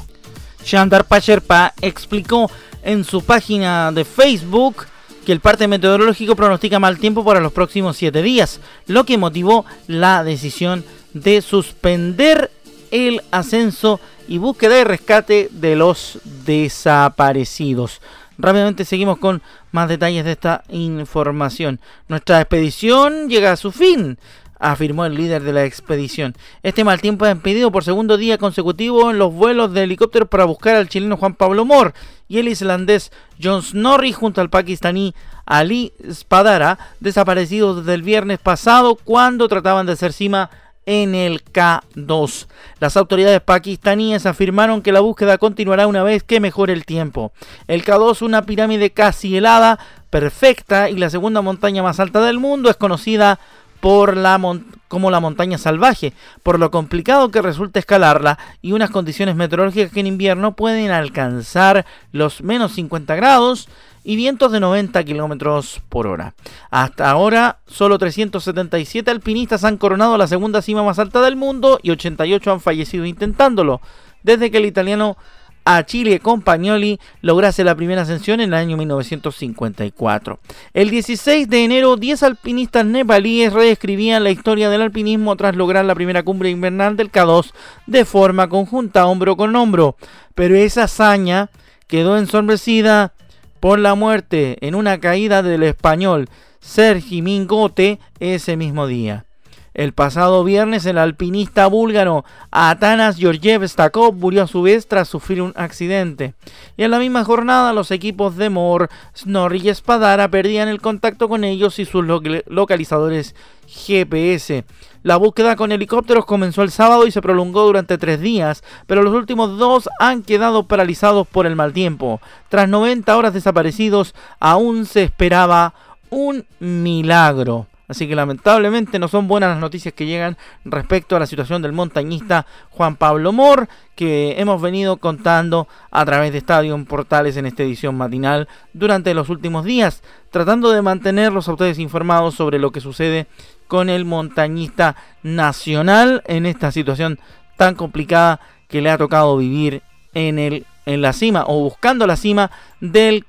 Shandar 0.63 1.05
Pacherpa 1.05 1.73
explicó 1.81 2.51
en 2.83 3.03
su 3.03 3.23
página 3.23 3.91
de 3.91 4.05
Facebook 4.05 4.85
que 5.25 5.31
el 5.31 5.39
parte 5.39 5.67
meteorológico 5.67 6.35
pronostica 6.35 6.79
mal 6.79 6.97
tiempo 6.97 7.23
para 7.23 7.39
los 7.39 7.51
próximos 7.51 7.97
7 7.97 8.21
días, 8.21 8.59
lo 8.87 9.05
que 9.05 9.17
motivó 9.17 9.65
la 9.87 10.23
decisión 10.23 10.83
de 11.13 11.41
suspender 11.41 12.49
el 12.89 13.21
ascenso 13.31 13.99
y 14.27 14.37
búsqueda 14.37 14.79
y 14.79 14.83
rescate 14.83 15.49
de 15.51 15.75
los 15.75 16.19
desaparecidos. 16.45 18.01
Rápidamente 18.37 18.85
seguimos 18.85 19.19
con 19.19 19.41
más 19.71 19.87
detalles 19.87 20.25
de 20.25 20.31
esta 20.31 20.63
información. 20.69 21.79
Nuestra 22.07 22.41
expedición 22.41 23.29
llega 23.29 23.51
a 23.51 23.57
su 23.57 23.71
fin 23.71 24.17
afirmó 24.61 25.05
el 25.05 25.15
líder 25.15 25.43
de 25.43 25.53
la 25.53 25.65
expedición. 25.65 26.35
Este 26.61 26.83
mal 26.83 27.01
tiempo 27.01 27.25
ha 27.25 27.31
impedido 27.31 27.71
por 27.71 27.83
segundo 27.83 28.15
día 28.15 28.37
consecutivo 28.37 29.09
en 29.09 29.17
los 29.17 29.33
vuelos 29.33 29.73
de 29.73 29.83
helicópteros 29.83 30.29
para 30.29 30.45
buscar 30.45 30.75
al 30.75 30.87
chileno 30.87 31.17
Juan 31.17 31.33
Pablo 31.33 31.65
Mor 31.65 31.93
y 32.27 32.37
el 32.37 32.47
islandés 32.47 33.11
John 33.41 33.63
Snorri 33.63 34.13
junto 34.13 34.39
al 34.39 34.51
pakistaní 34.51 35.15
Ali 35.45 35.93
Spadara, 36.09 36.77
desaparecidos 36.99 37.77
desde 37.77 37.95
el 37.95 38.03
viernes 38.03 38.39
pasado 38.39 38.95
cuando 38.95 39.47
trataban 39.47 39.87
de 39.87 39.93
hacer 39.93 40.13
cima 40.13 40.51
en 40.85 41.15
el 41.15 41.43
K2. 41.43 42.47
Las 42.79 42.97
autoridades 42.97 43.41
pakistaníes 43.41 44.25
afirmaron 44.25 44.81
que 44.81 44.91
la 44.91 44.99
búsqueda 44.99 45.37
continuará 45.39 45.87
una 45.87 46.03
vez 46.03 46.23
que 46.23 46.39
mejore 46.39 46.73
el 46.73 46.85
tiempo. 46.85 47.31
El 47.67 47.83
K2, 47.83 48.21
una 48.21 48.43
pirámide 48.43 48.91
casi 48.91 49.37
helada, 49.37 49.79
perfecta 50.09 50.89
y 50.89 50.97
la 50.97 51.09
segunda 51.09 51.41
montaña 51.41 51.81
más 51.81 51.99
alta 51.99 52.21
del 52.21 52.39
mundo, 52.39 52.69
es 52.69 52.77
conocida 52.77 53.39
por 53.81 54.15
la 54.15 54.39
como 54.87 55.09
la 55.09 55.21
montaña 55.21 55.57
salvaje, 55.57 56.13
por 56.43 56.59
lo 56.59 56.69
complicado 56.69 57.31
que 57.31 57.41
resulta 57.41 57.79
escalarla 57.79 58.37
y 58.61 58.73
unas 58.73 58.89
condiciones 58.89 59.35
meteorológicas 59.35 59.91
que 59.91 60.01
en 60.01 60.07
invierno 60.07 60.53
pueden 60.53 60.91
alcanzar 60.91 61.85
los 62.11 62.41
menos 62.41 62.73
50 62.73 63.15
grados 63.15 63.69
y 64.03 64.15
vientos 64.15 64.51
de 64.51 64.59
90 64.59 65.01
kilómetros 65.05 65.81
por 65.87 66.07
hora. 66.07 66.33
Hasta 66.71 67.09
ahora, 67.09 67.59
solo 67.67 67.97
377 67.97 69.09
alpinistas 69.09 69.63
han 69.63 69.77
coronado 69.77 70.17
la 70.17 70.27
segunda 70.27 70.61
cima 70.61 70.83
más 70.83 70.99
alta 70.99 71.21
del 71.21 71.35
mundo 71.35 71.79
y 71.81 71.91
88 71.91 72.51
han 72.51 72.61
fallecido 72.61 73.05
intentándolo, 73.05 73.79
desde 74.23 74.51
que 74.51 74.57
el 74.57 74.65
italiano 74.65 75.17
a 75.65 75.85
Chile 75.85 76.19
Compagnoli 76.19 76.99
lograse 77.21 77.63
la 77.63 77.75
primera 77.75 78.01
ascensión 78.01 78.39
en 78.39 78.49
el 78.49 78.53
año 78.53 78.77
1954. 78.77 80.39
El 80.73 80.89
16 80.89 81.49
de 81.49 81.63
enero, 81.63 81.97
10 81.97 82.23
alpinistas 82.23 82.85
nepalíes 82.85 83.53
reescribían 83.53 84.23
la 84.23 84.31
historia 84.31 84.69
del 84.69 84.81
alpinismo 84.81 85.35
tras 85.35 85.55
lograr 85.55 85.85
la 85.85 85.95
primera 85.95 86.23
cumbre 86.23 86.49
invernal 86.49 86.97
del 86.97 87.11
K2 87.11 87.51
de 87.87 88.05
forma 88.05 88.49
conjunta, 88.49 89.05
hombro 89.05 89.37
con 89.37 89.55
hombro. 89.55 89.95
Pero 90.35 90.55
esa 90.55 90.83
hazaña 90.83 91.49
quedó 91.87 92.17
ensombrecida 92.17 93.13
por 93.59 93.79
la 93.79 93.95
muerte 93.95 94.57
en 94.61 94.75
una 94.75 94.99
caída 94.99 95.43
del 95.43 95.63
español 95.63 96.29
Sergi 96.59 97.21
Mingote 97.21 97.99
ese 98.19 98.57
mismo 98.57 98.87
día. 98.87 99.25
El 99.73 99.93
pasado 99.93 100.43
viernes 100.43 100.85
el 100.85 100.97
alpinista 100.97 101.67
búlgaro 101.67 102.25
Atanas 102.51 103.15
Georgiev 103.15 103.65
Stakov 103.65 104.13
murió 104.13 104.43
a 104.43 104.47
su 104.47 104.63
vez 104.63 104.85
tras 104.85 105.07
sufrir 105.07 105.41
un 105.41 105.53
accidente. 105.55 106.33
Y 106.75 106.83
en 106.83 106.91
la 106.91 106.99
misma 106.99 107.23
jornada 107.23 107.71
los 107.71 107.89
equipos 107.91 108.35
de 108.35 108.49
Moore, 108.49 108.87
Snorri 109.17 109.61
y 109.63 109.69
Espadara 109.69 110.29
perdían 110.29 110.67
el 110.67 110.81
contacto 110.81 111.29
con 111.29 111.45
ellos 111.45 111.79
y 111.79 111.85
sus 111.85 112.03
localizadores 112.47 113.33
GPS. 113.65 114.65
La 115.03 115.15
búsqueda 115.15 115.55
con 115.55 115.71
helicópteros 115.71 116.25
comenzó 116.25 116.63
el 116.63 116.71
sábado 116.71 117.07
y 117.07 117.11
se 117.11 117.21
prolongó 117.21 117.65
durante 117.65 117.97
tres 117.97 118.19
días, 118.19 118.63
pero 118.87 119.03
los 119.03 119.13
últimos 119.13 119.57
dos 119.57 119.89
han 119.99 120.21
quedado 120.21 120.67
paralizados 120.67 121.25
por 121.27 121.45
el 121.45 121.55
mal 121.55 121.71
tiempo. 121.71 122.19
Tras 122.49 122.67
90 122.67 123.15
horas 123.15 123.33
desaparecidos, 123.33 124.13
aún 124.41 124.85
se 124.85 125.03
esperaba 125.03 125.73
un 126.09 126.45
milagro. 126.59 127.67
Así 127.91 128.07
que 128.07 128.15
lamentablemente 128.15 128.99
no 128.99 129.09
son 129.09 129.27
buenas 129.27 129.49
las 129.49 129.59
noticias 129.59 129.93
que 129.93 130.05
llegan 130.05 130.37
respecto 130.63 131.17
a 131.17 131.19
la 131.19 131.25
situación 131.25 131.61
del 131.61 131.73
montañista 131.73 132.45
Juan 132.69 132.95
Pablo 132.95 133.33
Mor, 133.33 133.67
que 133.95 134.35
hemos 134.37 134.61
venido 134.61 134.95
contando 134.95 135.67
a 135.91 136.05
través 136.05 136.31
de 136.31 136.37
Estadio 136.37 136.81
Portales 136.85 137.35
en 137.35 137.47
esta 137.47 137.63
edición 137.63 137.97
matinal 137.97 138.47
durante 138.71 139.13
los 139.13 139.27
últimos 139.27 139.65
días, 139.65 140.03
tratando 140.29 140.71
de 140.71 140.81
mantenerlos 140.81 141.49
a 141.49 141.51
ustedes 141.51 141.79
informados 141.79 142.33
sobre 142.33 142.59
lo 142.59 142.71
que 142.71 142.79
sucede 142.79 143.27
con 143.67 143.89
el 143.89 144.05
montañista 144.05 144.95
nacional 145.21 146.23
en 146.27 146.45
esta 146.45 146.71
situación 146.71 147.19
tan 147.57 147.75
complicada 147.75 148.39
que 148.69 148.79
le 148.79 148.89
ha 148.89 148.97
tocado 148.97 149.35
vivir 149.35 149.83
en 150.13 150.39
el 150.39 150.65
en 150.85 151.01
la 151.01 151.11
cima 151.11 151.43
o 151.45 151.59
buscando 151.59 152.07
la 152.07 152.15
cima 152.15 152.51
del 152.79 153.25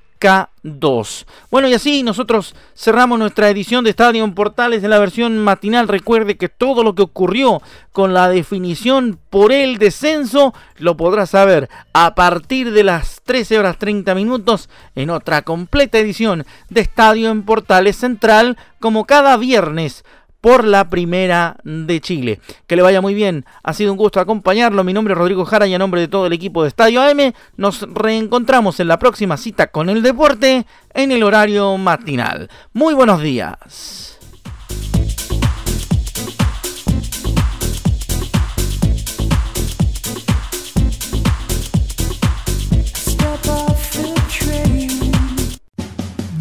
2 0.63 1.25
Bueno, 1.51 1.67
y 1.67 1.73
así 1.73 2.03
nosotros 2.03 2.55
cerramos 2.75 3.19
nuestra 3.19 3.49
edición 3.49 3.83
de 3.83 3.89
Estadio 3.89 4.33
Portales 4.33 4.81
de 4.81 4.87
la 4.87 4.99
versión 4.99 5.37
matinal. 5.37 5.89
Recuerde 5.89 6.37
que 6.37 6.47
todo 6.47 6.83
lo 6.83 6.95
que 6.95 7.01
ocurrió 7.01 7.61
con 7.91 8.13
la 8.13 8.29
definición 8.29 9.19
por 9.29 9.51
el 9.51 9.77
descenso 9.77 10.53
lo 10.77 10.95
podrá 10.95 11.25
saber 11.25 11.69
a 11.91 12.15
partir 12.15 12.71
de 12.71 12.83
las 12.85 13.21
13 13.25 13.59
horas 13.59 13.77
30 13.77 14.15
minutos 14.15 14.69
en 14.95 15.09
otra 15.09 15.41
completa 15.41 15.99
edición 15.99 16.45
de 16.69 16.81
Estadio 16.81 17.29
en 17.29 17.43
Portales 17.43 17.97
Central, 17.97 18.57
como 18.79 19.05
cada 19.05 19.35
viernes 19.35 20.05
por 20.43 20.65
la 20.65 20.89
primera 20.89 21.55
de 21.63 22.01
Chile. 22.01 22.41
Que 22.67 22.75
le 22.75 22.81
vaya 22.81 22.99
muy 22.99 23.13
bien, 23.13 23.45
ha 23.63 23.71
sido 23.71 23.93
un 23.93 23.97
gusto 23.97 24.19
acompañarlo. 24.19 24.83
Mi 24.83 24.91
nombre 24.91 25.13
es 25.13 25.17
Rodrigo 25.17 25.45
Jara 25.45 25.67
y 25.67 25.73
a 25.73 25.79
nombre 25.79 26.01
de 26.01 26.09
todo 26.09 26.27
el 26.27 26.33
equipo 26.33 26.63
de 26.63 26.67
Estadio 26.67 27.01
AM 27.01 27.31
nos 27.55 27.87
reencontramos 27.93 28.77
en 28.81 28.89
la 28.89 28.99
próxima 28.99 29.37
cita 29.37 29.67
con 29.67 29.89
el 29.89 30.03
deporte 30.03 30.65
en 30.93 31.11
el 31.13 31.23
horario 31.23 31.77
matinal. 31.77 32.49
Muy 32.73 32.93
buenos 32.93 33.21
días. 33.21 34.19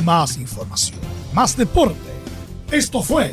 Más 0.04 0.36
información, 0.38 0.98
más 1.32 1.56
deporte. 1.56 1.96
Esto 2.72 3.00
fue 3.00 3.32